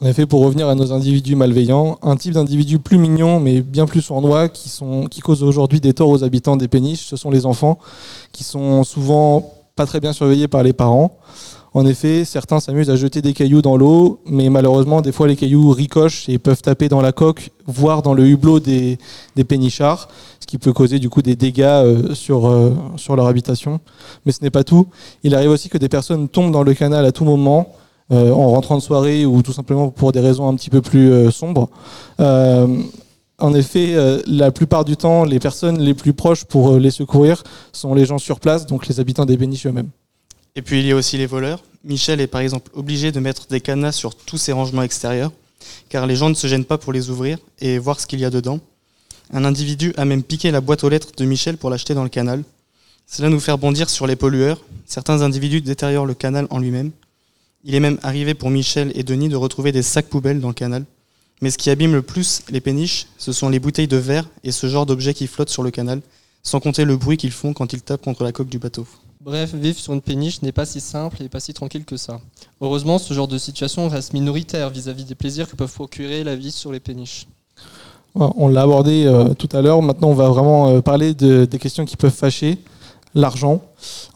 En 0.00 0.06
effet, 0.06 0.26
pour 0.26 0.40
revenir 0.44 0.68
à 0.68 0.74
nos 0.74 0.92
individus 0.92 1.36
malveillants, 1.36 1.98
un 2.02 2.16
type 2.16 2.32
d'individu 2.32 2.80
plus 2.80 2.98
mignon 2.98 3.38
mais 3.38 3.60
bien 3.60 3.86
plus 3.86 4.02
sournois 4.02 4.48
qui, 4.48 4.68
sont, 4.68 5.06
qui 5.06 5.20
cause 5.20 5.42
aujourd'hui 5.44 5.80
des 5.80 5.94
torts 5.94 6.08
aux 6.08 6.24
habitants 6.24 6.56
des 6.56 6.66
péniches, 6.66 7.06
ce 7.06 7.16
sont 7.16 7.30
les 7.30 7.46
enfants 7.46 7.78
qui 8.32 8.42
sont 8.42 8.82
souvent 8.82 9.54
pas 9.76 9.86
très 9.86 10.00
bien 10.00 10.12
surveillés 10.12 10.48
par 10.48 10.62
les 10.62 10.72
parents. 10.72 11.18
En 11.74 11.86
effet, 11.86 12.24
certains 12.24 12.60
s'amusent 12.60 12.90
à 12.90 12.96
jeter 12.96 13.20
des 13.20 13.32
cailloux 13.32 13.62
dans 13.62 13.76
l'eau, 13.76 14.20
mais 14.26 14.48
malheureusement, 14.48 15.00
des 15.00 15.10
fois, 15.10 15.26
les 15.26 15.34
cailloux 15.34 15.70
ricochent 15.70 16.28
et 16.28 16.38
peuvent 16.38 16.62
taper 16.62 16.88
dans 16.88 17.00
la 17.00 17.10
coque, 17.10 17.50
voire 17.66 18.02
dans 18.02 18.14
le 18.14 18.26
hublot 18.26 18.60
des, 18.60 18.98
pénichards, 19.48 20.08
ce 20.40 20.46
qui 20.46 20.58
peut 20.58 20.72
causer 20.72 20.98
du 20.98 21.08
coup 21.10 21.22
des 21.22 21.36
dégâts 21.36 21.62
euh, 21.62 22.14
sur, 22.14 22.46
euh, 22.46 22.74
sur 22.96 23.16
leur 23.16 23.26
habitation. 23.26 23.80
Mais 24.24 24.32
ce 24.32 24.42
n'est 24.42 24.50
pas 24.50 24.64
tout. 24.64 24.88
Il 25.22 25.34
arrive 25.34 25.50
aussi 25.50 25.68
que 25.68 25.78
des 25.78 25.88
personnes 25.88 26.28
tombent 26.28 26.52
dans 26.52 26.62
le 26.62 26.74
canal 26.74 27.04
à 27.04 27.12
tout 27.12 27.24
moment, 27.24 27.72
euh, 28.12 28.30
en 28.30 28.50
rentrant 28.50 28.76
de 28.76 28.82
soirée 28.82 29.24
ou 29.24 29.42
tout 29.42 29.52
simplement 29.52 29.90
pour 29.90 30.12
des 30.12 30.20
raisons 30.20 30.48
un 30.48 30.54
petit 30.54 30.70
peu 30.70 30.82
plus 30.82 31.30
sombres. 31.32 31.70
En 33.40 33.52
effet, 33.52 33.96
la 34.28 34.52
plupart 34.52 34.84
du 34.84 34.96
temps, 34.96 35.24
les 35.24 35.40
personnes 35.40 35.80
les 35.80 35.94
plus 35.94 36.12
proches 36.12 36.44
pour 36.44 36.78
les 36.78 36.92
secourir 36.92 37.42
sont 37.72 37.92
les 37.92 38.06
gens 38.06 38.18
sur 38.18 38.38
place, 38.38 38.64
donc 38.64 38.86
les 38.86 39.00
habitants 39.00 39.26
des 39.26 39.36
péniches 39.36 39.66
eux-mêmes. 39.66 39.90
Et 40.54 40.62
puis 40.62 40.80
il 40.80 40.86
y 40.86 40.92
a 40.92 40.96
aussi 40.96 41.18
les 41.18 41.26
voleurs. 41.26 41.60
Michel 41.82 42.20
est 42.20 42.28
par 42.28 42.40
exemple 42.40 42.70
obligé 42.74 43.10
de 43.10 43.18
mettre 43.18 43.48
des 43.48 43.60
cadenas 43.60 43.92
sur 43.92 44.14
tous 44.14 44.38
ses 44.38 44.52
rangements 44.52 44.82
extérieurs, 44.82 45.32
car 45.88 46.06
les 46.06 46.16
gens 46.16 46.30
ne 46.30 46.34
se 46.34 46.46
gênent 46.46 46.64
pas 46.64 46.78
pour 46.78 46.92
les 46.92 47.10
ouvrir 47.10 47.38
et 47.60 47.78
voir 47.78 48.00
ce 48.00 48.06
qu'il 48.06 48.20
y 48.20 48.24
a 48.24 48.30
dedans. 48.30 48.60
Un 49.32 49.44
individu 49.44 49.92
a 49.96 50.04
même 50.04 50.22
piqué 50.22 50.50
la 50.50 50.60
boîte 50.60 50.84
aux 50.84 50.88
lettres 50.88 51.12
de 51.16 51.24
Michel 51.24 51.56
pour 51.56 51.70
l'acheter 51.70 51.94
dans 51.94 52.02
le 52.02 52.08
canal. 52.08 52.44
Cela 53.06 53.28
nous 53.28 53.40
fait 53.40 53.52
rebondir 53.52 53.90
sur 53.90 54.06
les 54.06 54.16
pollueurs. 54.16 54.60
Certains 54.86 55.22
individus 55.22 55.60
détériorent 55.60 56.06
le 56.06 56.14
canal 56.14 56.46
en 56.50 56.58
lui-même. 56.58 56.90
Il 57.64 57.74
est 57.74 57.80
même 57.80 57.98
arrivé 58.02 58.34
pour 58.34 58.50
Michel 58.50 58.92
et 58.94 59.02
Denis 59.02 59.28
de 59.28 59.36
retrouver 59.36 59.72
des 59.72 59.82
sacs 59.82 60.08
poubelles 60.08 60.40
dans 60.40 60.48
le 60.48 60.54
canal. 60.54 60.84
Mais 61.40 61.50
ce 61.50 61.58
qui 61.58 61.70
abîme 61.70 61.92
le 61.92 62.02
plus 62.02 62.42
les 62.50 62.60
péniches, 62.60 63.06
ce 63.18 63.32
sont 63.32 63.48
les 63.48 63.58
bouteilles 63.58 63.88
de 63.88 63.96
verre 63.96 64.28
et 64.44 64.52
ce 64.52 64.66
genre 64.66 64.86
d'objets 64.86 65.14
qui 65.14 65.26
flottent 65.26 65.50
sur 65.50 65.62
le 65.62 65.70
canal, 65.70 66.00
sans 66.42 66.60
compter 66.60 66.84
le 66.84 66.96
bruit 66.96 67.16
qu'ils 67.16 67.32
font 67.32 67.52
quand 67.52 67.72
ils 67.72 67.82
tapent 67.82 68.04
contre 68.04 68.24
la 68.24 68.32
coque 68.32 68.48
du 68.48 68.58
bateau. 68.58 68.86
Bref, 69.24 69.54
vivre 69.54 69.78
sur 69.78 69.94
une 69.94 70.02
péniche 70.02 70.42
n'est 70.42 70.52
pas 70.52 70.66
si 70.66 70.80
simple 70.80 71.22
et 71.22 71.28
pas 71.30 71.40
si 71.40 71.54
tranquille 71.54 71.84
que 71.86 71.96
ça. 71.96 72.20
Heureusement, 72.60 72.98
ce 72.98 73.14
genre 73.14 73.26
de 73.28 73.38
situation 73.38 73.88
reste 73.88 74.12
minoritaire 74.12 74.68
vis-à-vis 74.68 75.04
des 75.04 75.14
plaisirs 75.14 75.48
que 75.48 75.56
peuvent 75.56 75.72
procurer 75.72 76.24
la 76.24 76.36
vie 76.36 76.50
sur 76.52 76.70
les 76.72 76.80
péniches. 76.80 77.26
On 78.14 78.48
l'a 78.48 78.62
abordé 78.62 79.06
euh, 79.06 79.32
tout 79.34 79.48
à 79.52 79.62
l'heure. 79.62 79.80
Maintenant, 79.82 80.08
on 80.08 80.14
va 80.14 80.28
vraiment 80.28 80.68
euh, 80.68 80.80
parler 80.82 81.14
de- 81.14 81.46
des 81.46 81.58
questions 81.58 81.84
qui 81.86 81.96
peuvent 81.96 82.12
fâcher. 82.14 82.58
L'argent. 83.14 83.62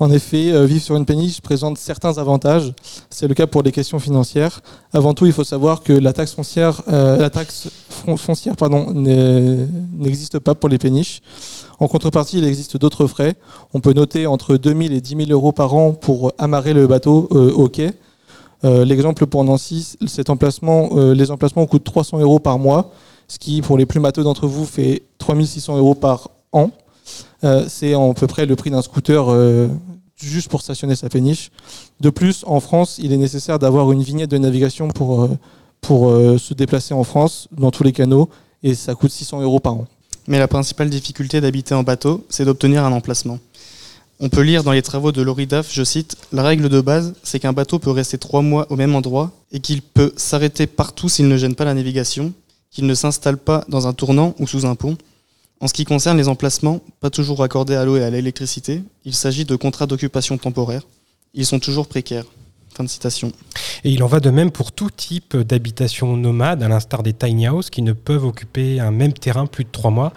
En 0.01 0.11
effet, 0.11 0.53
euh, 0.53 0.65
vivre 0.65 0.83
sur 0.83 0.97
une 0.97 1.05
péniche 1.05 1.41
présente 1.41 1.77
certains 1.79 2.19
avantages. 2.19 2.73
C'est 3.11 3.27
le 3.27 3.35
cas 3.35 3.47
pour 3.47 3.63
les 3.63 3.73
questions 3.73 3.99
financières. 3.99 4.61
Avant 4.93 5.13
tout, 5.15 5.27
il 5.27 5.33
faut 5.33 5.45
savoir 5.45 5.83
que 5.83 5.93
la 5.93 6.13
taxe 6.13 6.35
foncière, 6.35 6.83
euh, 6.89 7.17
la 7.19 7.31
taxe 7.31 7.69
foncière 8.17 8.57
pardon, 8.57 8.93
n'existe 8.93 10.39
pas 10.39 10.55
pour 10.55 10.69
les 10.69 10.79
péniches. 10.79 11.21
En 11.81 11.87
contrepartie, 11.87 12.39
il 12.39 12.45
existe 12.45 12.77
d'autres 12.77 13.07
frais. 13.07 13.35
On 13.73 13.81
peut 13.81 13.93
noter 13.93 14.27
entre 14.27 14.57
2000 14.57 14.93
et 14.93 15.01
10 15.01 15.27
000 15.27 15.31
euros 15.31 15.53
par 15.53 15.75
an 15.75 15.93
pour 15.93 16.33
amarrer 16.39 16.75
le 16.75 16.87
bateau 16.87 17.29
euh, 17.33 17.53
au 17.53 17.69
quai. 17.69 17.93
Euh, 18.65 18.85
L'exemple 18.85 19.27
pour 19.27 19.45
Nancy, 19.45 19.97
cet 20.07 20.31
emplacement, 20.31 20.91
euh, 20.95 21.15
les 21.15 21.31
emplacements 21.31 21.67
coûtent 21.67 21.85
300 21.85 22.19
euros 22.19 22.41
par 22.41 22.59
mois 22.59 22.91
ce 23.29 23.39
qui, 23.39 23.61
pour 23.61 23.77
les 23.79 23.87
plus 23.87 24.01
matheux 24.01 24.25
d'entre 24.25 24.47
vous, 24.47 24.65
fait 24.65 25.03
3600 25.19 25.77
euros 25.77 25.95
par 25.95 26.31
an. 26.53 26.71
Euh, 27.45 27.67
c'est 27.69 27.95
à 27.95 28.15
peu 28.15 28.27
près 28.27 28.47
le 28.47 28.57
prix 28.57 28.71
d'un 28.71 28.83
scooter 28.83 29.29
euh, 29.29 29.69
juste 30.17 30.49
pour 30.49 30.63
stationner 30.63 30.97
sa 30.97 31.09
péniche. 31.09 31.51
De 32.01 32.11
plus, 32.11 32.45
en 32.47 32.61
France, 32.61 32.99
il 33.03 33.13
est 33.13 33.17
nécessaire 33.17 33.59
d'avoir 33.59 33.93
une 33.93 34.03
vignette 34.03 34.31
de 34.31 34.39
navigation 34.39 34.89
pour, 34.89 35.23
euh, 35.23 35.39
pour 35.81 36.11
se 36.39 36.55
déplacer 36.55 36.95
en 36.95 37.05
France, 37.05 37.49
dans 37.57 37.71
tous 37.71 37.85
les 37.85 37.93
canaux, 37.93 38.29
et 38.63 38.75
ça 38.75 38.95
coûte 38.95 39.13
600 39.13 39.43
euros 39.43 39.61
par 39.61 39.75
an. 39.75 39.87
Mais 40.27 40.39
la 40.39 40.49
principale 40.49 40.91
difficulté 40.91 41.41
d'habiter 41.41 41.75
en 41.75 41.83
bateau, 41.83 42.25
c'est 42.29 42.45
d'obtenir 42.45 42.85
un 42.85 42.93
emplacement. 42.93 43.39
On 44.21 44.29
peut 44.29 44.41
lire 44.43 44.65
dans 44.65 44.73
les 44.73 44.83
travaux 44.83 45.13
de 45.13 45.23
Laurie 45.23 45.47
Daff, 45.47 45.73
je 45.73 45.85
cite, 45.85 46.17
La 46.33 46.43
règle 46.43 46.69
de 46.69 46.81
base, 46.81 47.15
c'est 47.23 47.39
qu'un 47.39 47.53
bateau 47.53 47.79
peut 47.79 47.93
rester 47.93 48.19
trois 48.19 48.43
mois 48.43 48.67
au 48.69 48.75
même 48.75 48.97
endroit 48.97 49.31
et 49.53 49.61
qu'il 49.61 49.81
peut 49.81 50.13
s'arrêter 50.17 50.67
partout 50.67 51.09
s'il 51.09 51.29
ne 51.29 51.37
gêne 51.37 51.55
pas 51.55 51.65
la 51.65 51.73
navigation, 51.73 52.33
qu'il 52.73 52.87
ne 52.87 52.95
s'installe 52.95 53.39
pas 53.39 53.65
dans 53.69 53.87
un 53.87 53.93
tournant 53.93 54.35
ou 54.41 54.49
sous 54.49 54.67
un 54.67 54.75
pont. 54.75 54.97
En 55.61 55.67
ce 55.67 55.73
qui 55.73 55.85
concerne 55.85 56.17
les 56.17 56.29
emplacements, 56.29 56.81
pas 57.01 57.11
toujours 57.11 57.39
raccordés 57.39 57.75
à 57.75 57.85
l'eau 57.85 57.97
et 57.97 58.05
à 58.05 58.11
l'électricité, 58.11 58.83
il 59.05 59.15
s'agit 59.15 59.45
de 59.45 59.57
contrats 59.57 59.87
d'occupation 59.87 60.39
temporaire. 60.39 60.83
Ils 61.35 61.47
sont 61.47 61.59
toujours 61.59 61.89
précaires. 61.89 62.27
Fin 62.75 62.85
de 62.85 62.89
citation. 62.89 63.33
Et 63.83 63.91
il 63.91 64.05
en 64.05 64.07
va 64.07 64.21
de 64.21 64.31
même 64.31 64.53
pour 64.53 64.71
tout 64.71 64.91
type 64.91 65.37
d'habitation 65.37 66.17
nomade, 66.17 66.63
à 66.63 66.69
l'instar 66.69 67.03
des 67.03 67.13
tiny 67.13 67.49
houses 67.49 67.71
qui 67.71 67.83
ne 67.83 67.93
peuvent 67.93 68.25
occuper 68.25 68.79
un 68.79 68.93
même 68.93 69.13
terrain 69.13 69.47
plus 69.47 69.65
de 69.65 69.71
trois 69.71 69.91
mois. 69.91 70.13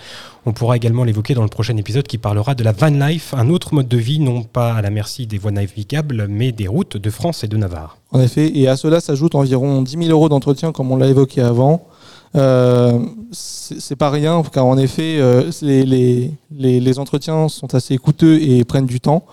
On 0.46 0.54
pourra 0.54 0.76
également 0.76 1.04
l'évoquer 1.04 1.34
dans 1.34 1.42
le 1.42 1.50
prochain 1.50 1.76
épisode 1.78 2.06
qui 2.06 2.20
parlera 2.20 2.54
de 2.54 2.64
la 2.64 2.72
van 2.72 2.90
life, 2.90 3.34
un 3.36 3.50
autre 3.50 3.74
mode 3.74 3.88
de 3.88 3.98
vie 3.98 4.20
non 4.20 4.44
pas 4.44 4.76
à 4.76 4.82
la 4.84 4.92
merci 4.92 5.26
des 5.26 5.40
voies 5.40 5.52
navigables, 5.52 6.28
mais 6.30 6.52
des 6.52 6.68
routes 6.68 6.98
de 6.98 7.10
France 7.10 7.44
et 7.44 7.48
de 7.48 7.58
Navarre. 7.58 7.98
En 8.12 8.22
effet, 8.22 8.52
et 8.56 8.68
à 8.68 8.78
cela 8.78 9.00
s'ajoutent 9.00 9.36
environ 9.36 9.82
10 9.82 9.98
000 9.98 10.10
euros 10.12 10.30
d'entretien, 10.30 10.72
comme 10.72 10.92
on 10.92 10.98
l'a 10.98 11.08
évoqué 11.08 11.42
avant. 11.42 11.88
Euh, 12.36 13.00
c'est 13.32 13.96
pas 13.96 14.10
rien, 14.10 14.41
car 14.52 14.65
en 14.65 14.78
effet, 14.78 15.17
euh, 15.20 15.52
les, 15.62 15.84
les, 15.84 16.32
les, 16.52 16.80
les 16.80 17.00
entretiens 17.00 17.50
sont 17.50 17.74
assez 17.76 17.98
coûteux 17.98 18.41
et 18.41 18.63
prennent 18.63 18.86
du 18.86 19.00
temps. 19.00 19.26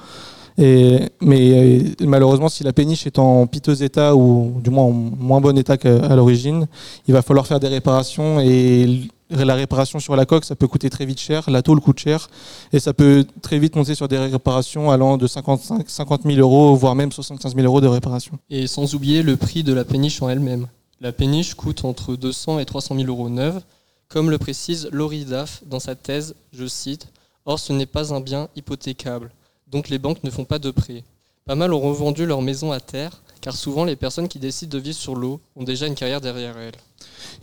Et, 0.61 1.09
mais 1.21 1.81
euh, 1.81 1.95
malheureusement, 2.01 2.49
si 2.49 2.65
la 2.65 2.73
péniche 2.73 3.07
est 3.07 3.21
en 3.21 3.47
piteux 3.47 3.81
état 3.83 4.17
ou 4.17 4.61
du 4.63 4.71
moins 4.71 4.85
en 4.85 4.91
moins 4.91 5.41
bon 5.41 5.57
état 5.57 5.77
qu'à 5.77 6.17
l'origine, 6.17 6.67
il 7.07 7.15
va 7.15 7.23
falloir 7.23 7.47
faire 7.47 7.61
des 7.61 7.69
réparations 7.69 8.41
et 8.41 9.09
la 9.31 9.55
réparation 9.55 10.01
sur 10.01 10.17
la 10.17 10.27
coque, 10.27 10.45
ça 10.45 10.57
peut 10.57 10.67
coûter 10.67 10.91
très 10.91 11.07
vite 11.07 11.21
cher, 11.21 11.49
la 11.49 11.63
tôle 11.63 11.81
coûte 11.81 12.01
cher 12.01 12.29
et 12.73 12.81
ça 12.81 12.93
peut 12.93 13.25
très 13.41 13.59
vite 13.59 13.77
monter 13.77 13.95
sur 13.95 14.09
des 14.09 14.19
réparations 14.19 14.91
allant 14.91 15.17
de 15.17 15.27
55, 15.29 15.89
50 15.89 16.23
000 16.25 16.39
euros, 16.39 16.75
voire 16.75 16.97
même 16.97 17.13
75 17.13 17.55
000 17.55 17.65
euros 17.65 17.81
de 17.81 17.87
réparation. 17.87 18.39
Et 18.51 18.67
sans 18.67 18.95
oublier 18.95 19.23
le 19.23 19.37
prix 19.37 19.63
de 19.63 19.73
la 19.73 19.85
péniche 19.85 20.21
en 20.23 20.29
elle-même. 20.29 20.67
La 21.01 21.13
péniche 21.13 21.55
coûte 21.55 21.85
entre 21.85 22.17
200 22.17 22.59
et 22.59 22.65
300 22.65 22.97
000 22.97 23.07
euros 23.07 23.29
neuve, 23.29 23.63
comme 24.09 24.31
le 24.31 24.39
précise 24.39 24.89
Laurie 24.91 25.25
Daff 25.25 25.63
dans 25.67 25.79
sa 25.79 25.95
thèse, 25.95 26.35
je 26.53 26.67
cite, 26.67 27.09
Or 27.45 27.61
ce 27.61 27.73
n'est 27.73 27.87
pas 27.87 28.13
un 28.13 28.21
bien 28.21 28.49
hypothécable, 28.57 29.31
donc 29.71 29.89
les 29.91 29.99
banques 29.99 30.25
ne 30.25 30.31
font 30.31 30.45
pas 30.45 30.59
de 30.59 30.71
prêts. 30.71 31.05
Pas 31.45 31.55
mal 31.55 31.73
ont 31.73 31.81
revendu 31.81 32.27
leur 32.27 32.43
maison 32.43 32.73
à 32.73 32.81
terre, 32.81 33.23
car 33.41 33.55
souvent 33.55 33.85
les 33.85 33.95
personnes 33.95 34.27
qui 34.27 34.41
décident 34.41 34.77
de 34.77 34.83
vivre 34.83 34.97
sur 34.97 35.15
l'eau 35.15 35.41
ont 35.55 35.63
déjà 35.63 35.87
une 35.87 35.95
carrière 35.95 36.21
derrière 36.21 36.59
elles. 36.59 36.75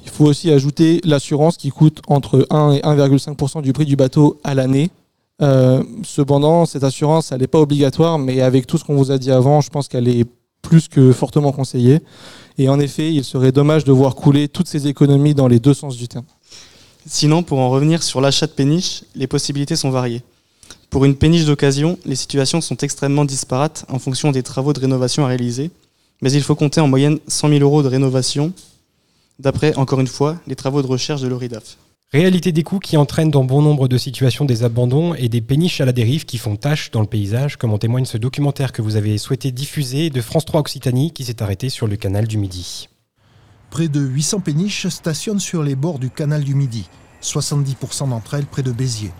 Il 0.03 0.09
faut 0.09 0.25
aussi 0.25 0.51
ajouter 0.51 0.99
l'assurance 1.05 1.55
qui 1.55 1.69
coûte 1.69 2.01
entre 2.07 2.45
1 2.49 2.73
et 2.73 2.79
1,5% 2.81 3.61
du 3.61 3.71
prix 3.71 3.85
du 3.85 3.95
bateau 3.95 4.39
à 4.43 4.53
l'année. 4.53 4.91
Euh, 5.41 5.81
cependant, 6.03 6.65
cette 6.65 6.83
assurance, 6.83 7.31
elle 7.31 7.39
n'est 7.39 7.47
pas 7.47 7.61
obligatoire, 7.61 8.19
mais 8.19 8.41
avec 8.41 8.67
tout 8.67 8.77
ce 8.77 8.83
qu'on 8.83 8.95
vous 8.95 9.11
a 9.11 9.17
dit 9.17 9.31
avant, 9.31 9.61
je 9.61 9.69
pense 9.69 9.87
qu'elle 9.87 10.07
est 10.07 10.25
plus 10.61 10.87
que 10.87 11.11
fortement 11.13 11.51
conseillée. 11.51 12.01
Et 12.57 12.69
en 12.69 12.79
effet, 12.79 13.13
il 13.13 13.23
serait 13.23 13.51
dommage 13.51 13.83
de 13.83 13.91
voir 13.91 14.15
couler 14.15 14.47
toutes 14.47 14.67
ces 14.67 14.87
économies 14.87 15.33
dans 15.33 15.47
les 15.47 15.59
deux 15.59 15.73
sens 15.73 15.97
du 15.97 16.07
terme. 16.07 16.25
Sinon, 17.07 17.43
pour 17.43 17.59
en 17.59 17.69
revenir 17.69 18.01
sur 18.01 18.21
l'achat 18.21 18.47
de 18.47 18.51
péniches, 18.51 19.03
les 19.13 19.27
possibilités 19.27 19.75
sont 19.75 19.91
variées. 19.91 20.23
Pour 20.89 21.05
une 21.05 21.15
péniche 21.15 21.45
d'occasion, 21.45 21.99
les 22.05 22.15
situations 22.15 22.61
sont 22.61 22.77
extrêmement 22.77 23.25
disparates 23.25 23.85
en 23.89 23.99
fonction 23.99 24.31
des 24.31 24.43
travaux 24.43 24.73
de 24.73 24.79
rénovation 24.79 25.25
à 25.25 25.27
réaliser, 25.27 25.69
mais 26.21 26.31
il 26.31 26.41
faut 26.41 26.55
compter 26.55 26.79
en 26.79 26.87
moyenne 26.87 27.19
100 27.27 27.49
000 27.49 27.61
euros 27.61 27.83
de 27.83 27.89
rénovation, 27.89 28.53
d'après, 29.37 29.75
encore 29.75 29.99
une 29.99 30.07
fois, 30.07 30.37
les 30.47 30.55
travaux 30.55 30.81
de 30.81 30.87
recherche 30.87 31.21
de 31.21 31.27
l'ORIDAF. 31.27 31.77
Réalité 32.15 32.53
des 32.53 32.63
coûts 32.63 32.79
qui 32.79 32.95
entraîne 32.95 33.29
dans 33.29 33.43
bon 33.43 33.61
nombre 33.61 33.89
de 33.89 33.97
situations 33.97 34.45
des 34.45 34.63
abandons 34.63 35.15
et 35.15 35.27
des 35.27 35.41
péniches 35.41 35.81
à 35.81 35.85
la 35.85 35.91
dérive 35.91 36.23
qui 36.23 36.37
font 36.37 36.55
tâche 36.55 36.89
dans 36.91 37.01
le 37.01 37.07
paysage, 37.07 37.57
comme 37.57 37.73
en 37.73 37.77
témoigne 37.77 38.05
ce 38.05 38.17
documentaire 38.17 38.71
que 38.71 38.81
vous 38.81 38.95
avez 38.95 39.17
souhaité 39.17 39.51
diffuser 39.51 40.09
de 40.09 40.21
France 40.21 40.45
3 40.45 40.61
Occitanie 40.61 41.11
qui 41.11 41.25
s'est 41.25 41.43
arrêté 41.43 41.67
sur 41.67 41.87
le 41.87 41.97
canal 41.97 42.25
du 42.25 42.37
Midi. 42.37 42.87
Près 43.69 43.89
de 43.89 43.99
800 43.99 44.39
péniches 44.39 44.87
stationnent 44.87 45.41
sur 45.41 45.61
les 45.61 45.75
bords 45.75 45.99
du 45.99 46.09
canal 46.09 46.45
du 46.45 46.55
Midi, 46.55 46.87
70% 47.21 48.07
d'entre 48.07 48.35
elles 48.35 48.45
près 48.45 48.63
de 48.63 48.71
Béziers. 48.71 49.11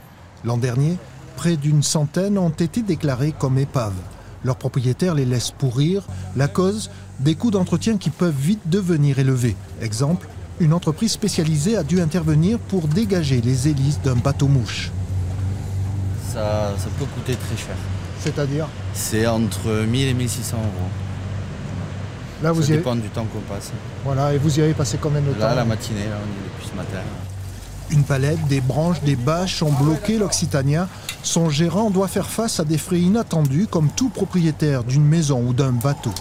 L'an 0.46 0.56
dernier, 0.56 0.96
près 1.36 1.58
d'une 1.58 1.84
centaine 1.84 2.38
ont 2.38 2.48
été 2.48 2.82
déclarées 2.82 3.34
comme 3.38 3.58
épaves. 3.58 4.00
Leurs 4.46 4.56
propriétaires 4.56 5.16
les 5.16 5.26
laissent 5.26 5.52
pourrir. 5.52 6.08
La 6.38 6.48
cause 6.48 6.90
Des 7.20 7.36
coûts 7.36 7.52
d'entretien 7.52 7.98
qui 7.98 8.10
peuvent 8.10 8.34
vite 8.40 8.70
devenir 8.70 9.20
élevés. 9.20 9.58
Exemple, 9.82 10.30
une 10.60 10.74
entreprise 10.74 11.12
spécialisée 11.12 11.78
a 11.78 11.84
dû 11.84 12.02
intervenir 12.02 12.60
pour 12.60 12.88
dégager 12.88 13.42
les 13.42 13.68
hélices 13.68 14.00
d'un 14.02 14.16
bateau-mouche. 14.16 14.92
Ça, 16.34 16.74
ça 16.78 16.88
peut 16.98 17.06
coûter 17.06 17.36
très 17.36 17.58
cher. 17.58 17.76
C'est-à-dire 18.20 18.68
C'est 18.94 19.28
entre 19.28 19.86
1000 19.86 20.08
et 20.08 20.14
1600 20.14 20.58
euros. 20.58 20.70
Là, 22.44 22.52
vous 22.52 22.62
ça 22.62 22.70
y 22.70 22.72
avez... 22.72 22.78
dépend 22.80 22.96
du 22.96 23.10
temps 23.10 23.26
qu'on 23.26 23.40
passe. 23.42 23.72
Voilà, 24.04 24.34
et 24.34 24.38
vous 24.38 24.60
y 24.60 24.62
avez 24.62 24.74
passé 24.74 24.98
combien 25.02 25.22
de 25.22 25.32
Là, 25.40 25.50
temps 25.50 25.56
la 25.56 25.66
matinée, 25.66 26.06
là, 26.10 26.18
on 26.22 26.28
y 26.28 26.32
est 26.32 26.50
depuis 26.50 26.70
ce 26.70 26.76
matin. 26.76 27.00
Une 27.92 28.04
palette, 28.04 28.48
des 28.48 28.62
branches, 28.62 29.02
des 29.02 29.16
bâches 29.16 29.62
ont 29.62 29.72
bloqué 29.72 30.18
l'Occitania. 30.18 30.88
Son 31.22 31.50
gérant 31.50 31.90
doit 31.92 32.08
faire 32.08 32.28
face 32.28 32.60
à 32.60 32.64
des 32.66 32.78
frais 32.78 33.00
inattendus 33.00 33.68
comme 33.70 33.90
tout 33.90 34.10
propriétaire 34.10 34.84
d'une 34.84 35.06
maison 35.06 35.44
ou 35.48 35.54
d'un 35.54 35.72
bateau. 35.72 36.12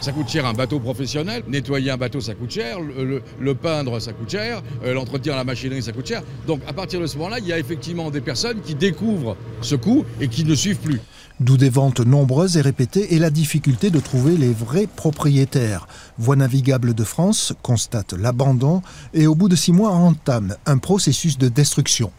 Ça 0.00 0.12
coûte 0.12 0.28
cher 0.30 0.46
un 0.46 0.54
bateau 0.54 0.80
professionnel. 0.80 1.42
Nettoyer 1.46 1.90
un 1.90 1.98
bateau, 1.98 2.20
ça 2.20 2.34
coûte 2.34 2.50
cher. 2.50 2.78
Le, 2.80 3.54
peindre, 3.54 4.00
ça 4.00 4.12
coûte 4.12 4.30
cher. 4.30 4.62
Euh, 4.82 4.94
L'entretien 4.94 5.34
à 5.34 5.36
la 5.36 5.44
machinerie, 5.44 5.82
ça 5.82 5.92
coûte 5.92 6.06
cher. 6.06 6.22
Donc 6.46 6.60
à 6.66 6.72
partir 6.72 7.00
de 7.00 7.06
ce 7.06 7.18
moment-là, 7.18 7.38
il 7.38 7.46
y 7.46 7.52
a 7.52 7.58
effectivement 7.58 8.10
des 8.10 8.22
personnes 8.22 8.62
qui 8.62 8.74
découvrent 8.74 9.36
ce 9.60 9.74
coût 9.74 10.06
et 10.20 10.28
qui 10.28 10.44
ne 10.44 10.54
suivent 10.54 10.78
plus. 10.78 11.00
D'où 11.38 11.58
des 11.58 11.68
ventes 11.68 12.00
nombreuses 12.00 12.56
et 12.56 12.62
répétées 12.62 13.14
et 13.14 13.18
la 13.18 13.30
difficulté 13.30 13.90
de 13.90 14.00
trouver 14.00 14.36
les 14.36 14.52
vrais 14.52 14.86
propriétaires. 14.86 15.86
Voie 16.18 16.36
navigable 16.36 16.94
de 16.94 17.04
France 17.04 17.52
constate 17.62 18.14
l'abandon 18.14 18.82
et 19.12 19.26
au 19.26 19.34
bout 19.34 19.48
de 19.50 19.56
six 19.56 19.72
mois 19.72 19.90
entame 19.90 20.56
un 20.64 20.78
processus 20.78 21.36
de 21.36 21.48
destruction. 21.48 22.10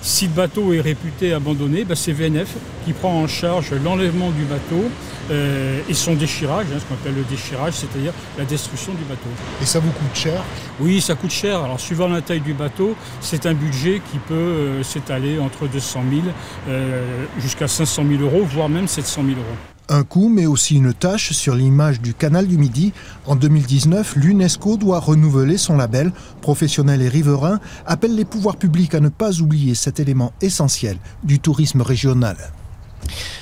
Si 0.00 0.26
le 0.26 0.32
bateau 0.32 0.72
est 0.72 0.80
réputé 0.80 1.32
abandonné, 1.32 1.84
bah, 1.84 1.96
c'est 1.96 2.12
VNF 2.12 2.54
qui 2.84 2.92
prend 2.92 3.20
en 3.20 3.26
charge 3.26 3.72
l'enlèvement 3.84 4.30
du 4.30 4.44
bateau 4.44 4.90
euh, 5.30 5.80
et 5.88 5.94
son 5.94 6.14
déchirage, 6.14 6.66
hein, 6.72 6.78
ce 6.78 6.84
qu'on 6.84 6.94
appelle 6.94 7.16
le 7.16 7.24
déchirage, 7.24 7.74
c'est-à-dire 7.74 8.12
la 8.38 8.44
destruction 8.44 8.92
du 8.92 9.02
bateau. 9.04 9.28
Et 9.60 9.66
ça 9.66 9.80
vous 9.80 9.90
coûte 9.90 10.14
cher? 10.14 10.42
Oui, 10.80 11.00
ça 11.00 11.14
coûte 11.14 11.32
cher. 11.32 11.62
Alors, 11.62 11.80
suivant 11.80 12.08
la 12.08 12.22
taille 12.22 12.40
du 12.40 12.54
bateau, 12.54 12.94
c'est 13.20 13.46
un 13.46 13.54
budget 13.54 14.00
qui 14.10 14.18
peut 14.18 14.34
euh, 14.34 14.82
s'étaler 14.82 15.38
entre 15.38 15.66
200 15.66 16.02
000 16.10 16.22
euh, 16.68 17.24
jusqu'à 17.40 17.68
500 17.68 18.04
000 18.08 18.22
euros, 18.22 18.44
voire 18.44 18.68
même 18.68 18.86
700 18.86 19.22
000 19.24 19.36
euros. 19.38 19.77
Un 19.90 20.02
coût, 20.02 20.28
mais 20.28 20.44
aussi 20.44 20.76
une 20.76 20.92
tâche 20.92 21.32
sur 21.32 21.54
l'image 21.54 22.02
du 22.02 22.12
canal 22.12 22.46
du 22.46 22.58
Midi. 22.58 22.92
En 23.26 23.36
2019, 23.36 24.16
l'UNESCO 24.16 24.76
doit 24.76 25.00
renouveler 25.00 25.56
son 25.56 25.78
label. 25.78 26.12
Professionnels 26.42 27.00
et 27.00 27.08
riverains 27.08 27.58
appellent 27.86 28.14
les 28.14 28.26
pouvoirs 28.26 28.56
publics 28.56 28.94
à 28.94 29.00
ne 29.00 29.08
pas 29.08 29.40
oublier 29.40 29.74
cet 29.74 29.98
élément 29.98 30.34
essentiel 30.42 30.98
du 31.24 31.40
tourisme 31.40 31.80
régional. 31.80 32.36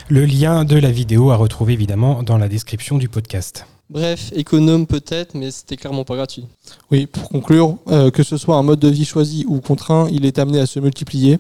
Le 0.09 0.25
lien 0.25 0.65
de 0.65 0.77
la 0.77 0.93
vidéo 0.93 1.31
à 1.33 1.37
retrouver 1.37 1.73
évidemment 1.73 2.23
dans 2.23 2.39
la 2.39 2.49
description 2.49 2.97
du 2.97 3.09
podcast. 3.09 3.67
Bref, 3.91 4.33
économe 4.33 4.87
peut-être, 4.87 5.35
mais 5.35 5.51
c'était 5.51 5.77
clairement 5.77 6.05
pas 6.05 6.15
gratuit. 6.15 6.47
Oui, 6.93 7.07
pour 7.07 7.29
conclure, 7.29 7.77
euh, 7.89 8.11
que 8.11 8.23
ce 8.23 8.37
soit 8.37 8.57
un 8.57 8.63
mode 8.63 8.81
de 8.81 8.89
vie 8.89 9.05
choisi 9.05 9.45
ou 9.49 9.61
contraint, 9.61 10.09
il 10.13 10.27
est 10.27 10.39
amené 10.39 10.61
à 10.61 10.67
se 10.67 10.79
multiplier. 10.79 11.39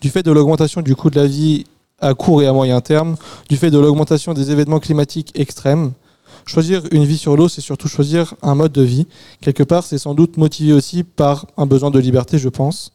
Du 0.00 0.08
fait 0.08 0.22
de 0.22 0.30
l'augmentation 0.30 0.80
du 0.80 0.94
coût 0.94 1.10
de 1.10 1.20
la 1.20 1.26
vie 1.26 1.64
à 2.00 2.14
court 2.14 2.42
et 2.42 2.46
à 2.46 2.52
moyen 2.52 2.80
terme, 2.80 3.16
du 3.48 3.56
fait 3.56 3.70
de 3.70 3.78
l'augmentation 3.78 4.34
des 4.34 4.50
événements 4.50 4.80
climatiques 4.80 5.32
extrêmes, 5.34 5.92
choisir 6.44 6.82
une 6.90 7.04
vie 7.04 7.18
sur 7.18 7.36
l'eau, 7.36 7.48
c'est 7.48 7.60
surtout 7.60 7.88
choisir 7.88 8.34
un 8.42 8.54
mode 8.54 8.72
de 8.72 8.82
vie. 8.82 9.06
Quelque 9.40 9.62
part, 9.62 9.84
c'est 9.84 9.98
sans 9.98 10.14
doute 10.14 10.36
motivé 10.36 10.72
aussi 10.72 11.02
par 11.02 11.46
un 11.56 11.66
besoin 11.66 11.90
de 11.90 11.98
liberté, 11.98 12.38
je 12.38 12.48
pense. 12.48 12.92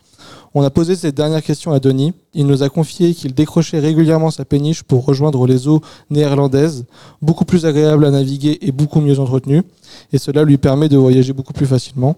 On 0.54 0.64
a 0.64 0.70
posé 0.70 0.96
cette 0.96 1.16
dernière 1.16 1.42
question 1.42 1.72
à 1.72 1.80
Denis. 1.80 2.14
Il 2.34 2.46
nous 2.46 2.62
a 2.62 2.70
confié 2.70 3.14
qu'il 3.14 3.34
décrochait 3.34 3.80
régulièrement 3.80 4.32
sa 4.32 4.46
péniche 4.46 4.84
pour 4.84 5.06
rejoindre 5.06 5.48
les 5.48 5.68
eaux 5.68 5.82
néerlandaises, 6.10 6.86
beaucoup 7.22 7.46
plus 7.46 7.66
agréables 7.66 8.06
à 8.06 8.12
naviguer 8.12 8.60
et 8.62 8.72
beaucoup 8.72 9.00
mieux 9.00 9.20
entretenues. 9.20 9.64
Et 10.12 10.18
cela 10.18 10.44
lui 10.44 10.58
permet 10.58 10.90
de 10.90 10.98
voyager 10.98 11.34
beaucoup 11.34 11.54
plus 11.54 11.66
facilement. 11.66 12.18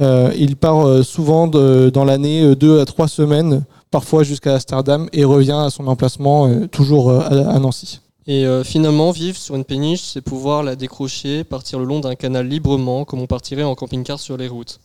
Euh, 0.00 0.32
il 0.38 0.54
part 0.56 0.86
euh, 0.86 1.02
souvent 1.02 1.48
dans 1.48 2.04
l'année 2.04 2.42
euh, 2.44 2.54
deux 2.54 2.80
à 2.80 2.84
trois 2.84 3.08
semaines, 3.08 3.64
parfois 3.90 4.22
jusqu'à 4.22 4.54
Amsterdam, 4.54 5.08
et 5.12 5.24
revient 5.24 5.60
à 5.64 5.70
son 5.70 5.86
emplacement, 5.86 6.46
euh, 6.48 6.66
toujours 6.66 7.10
euh, 7.10 7.20
à, 7.20 7.58
Nancy. 7.58 8.00
Et 8.26 8.46
euh, 8.46 8.62
finalement, 8.62 9.10
vivre 9.10 9.38
sur 9.38 9.54
une 9.54 9.64
péniche, 9.64 10.02
c'est 10.02 10.20
pouvoir 10.20 10.62
la 10.62 10.76
décrocher, 10.76 11.44
partir 11.44 11.78
le 11.78 11.86
long 11.86 12.00
d'un 12.00 12.14
canal 12.14 12.46
librement, 12.46 13.04
comme 13.04 13.20
on 13.20 13.26
partirait 13.26 13.62
en 13.62 13.74
camping-car 13.74 14.20
sur 14.20 14.36
les 14.36 14.48
routes. 14.48 14.80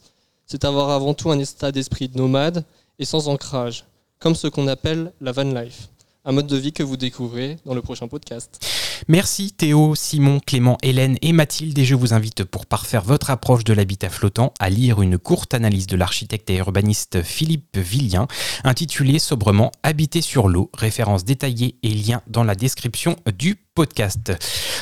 C'est 0.46 0.66
avoir 0.66 0.90
avant 0.90 1.14
tout 1.14 1.32
un 1.32 1.40
état 1.40 1.72
d'esprit 1.72 2.08
de 2.08 2.18
nomade 2.18 2.64
et 3.00 3.06
sans 3.06 3.28
ancrage, 3.28 3.86
comme 4.20 4.36
ce 4.36 4.48
qu'on 4.48 4.68
appelle 4.68 5.12
la 5.20 5.32
van 5.32 5.44
life. 5.44 5.90
Un 6.26 6.32
mode 6.32 6.48
de 6.48 6.56
vie 6.56 6.72
que 6.72 6.84
vous 6.84 6.96
découvrez 6.96 7.58
dans 7.66 7.74
le 7.74 7.82
prochain 7.82 8.08
podcast. 8.08 8.83
Merci 9.08 9.52
Théo, 9.52 9.96
Simon, 9.96 10.40
Clément, 10.40 10.78
Hélène 10.82 11.18
et 11.22 11.34
Mathilde. 11.34 11.78
Et 11.78 11.86
je 11.86 11.96
vous 11.96 12.14
invite 12.14 12.44
pour 12.44 12.66
parfaire 12.66 13.04
votre 13.04 13.32
approche 13.32 13.64
de 13.64 13.74
l'habitat 13.74 14.10
flottant 14.10 14.54
à 14.60 14.70
lire 14.70 15.02
une 15.02 15.18
courte 15.18 15.54
analyse 15.54 15.88
de 15.88 15.98
l'architecte 15.98 16.50
et 16.50 16.58
urbaniste 16.58 17.22
Philippe 17.22 17.78
Villien 17.78 18.28
intitulée 18.64 19.20
sobrement 19.20 19.72
Habiter 19.84 20.22
sur 20.22 20.48
l'eau, 20.48 20.70
référence 20.74 21.26
détaillée 21.26 21.76
et 21.84 21.90
lien 21.90 22.22
dans 22.28 22.44
la 22.44 22.56
description 22.56 23.16
du 23.38 23.63
podcast. 23.76 24.32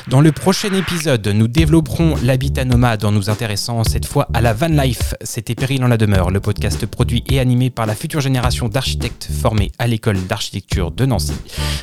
Dans 0.08 0.20
le 0.20 0.32
prochain 0.32 0.72
épisode, 0.74 1.26
nous 1.28 1.48
développerons 1.48 2.16
l'habitat 2.22 2.64
nomade 2.64 3.04
en 3.04 3.12
nous 3.12 3.30
intéressant 3.30 3.84
cette 3.84 4.04
fois 4.04 4.28
à 4.34 4.40
la 4.40 4.52
van 4.52 4.68
life. 4.68 5.14
C'était 5.22 5.54
Péril 5.54 5.82
en 5.82 5.88
la 5.88 5.96
demeure, 5.96 6.30
le 6.30 6.40
podcast 6.40 6.84
produit 6.86 7.24
et 7.30 7.40
animé 7.40 7.70
par 7.70 7.86
la 7.86 7.94
future 7.94 8.20
génération 8.20 8.68
d'architectes 8.68 9.28
formés 9.30 9.72
à 9.78 9.86
l'école 9.86 10.22
d'architecture 10.26 10.90
de 10.90 11.06
Nancy. 11.06 11.32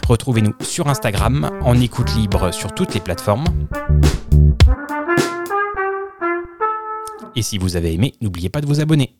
Retrouvez-nous 0.07 0.53
sur 0.61 0.87
Instagram, 0.87 1.49
en 1.61 1.79
écoute 1.79 2.13
libre 2.15 2.53
sur 2.53 2.73
toutes 2.73 2.93
les 2.93 2.99
plateformes. 2.99 3.45
Et 7.35 7.41
si 7.41 7.57
vous 7.57 7.75
avez 7.75 7.93
aimé, 7.93 8.13
n'oubliez 8.21 8.49
pas 8.49 8.61
de 8.61 8.67
vous 8.67 8.81
abonner. 8.81 9.15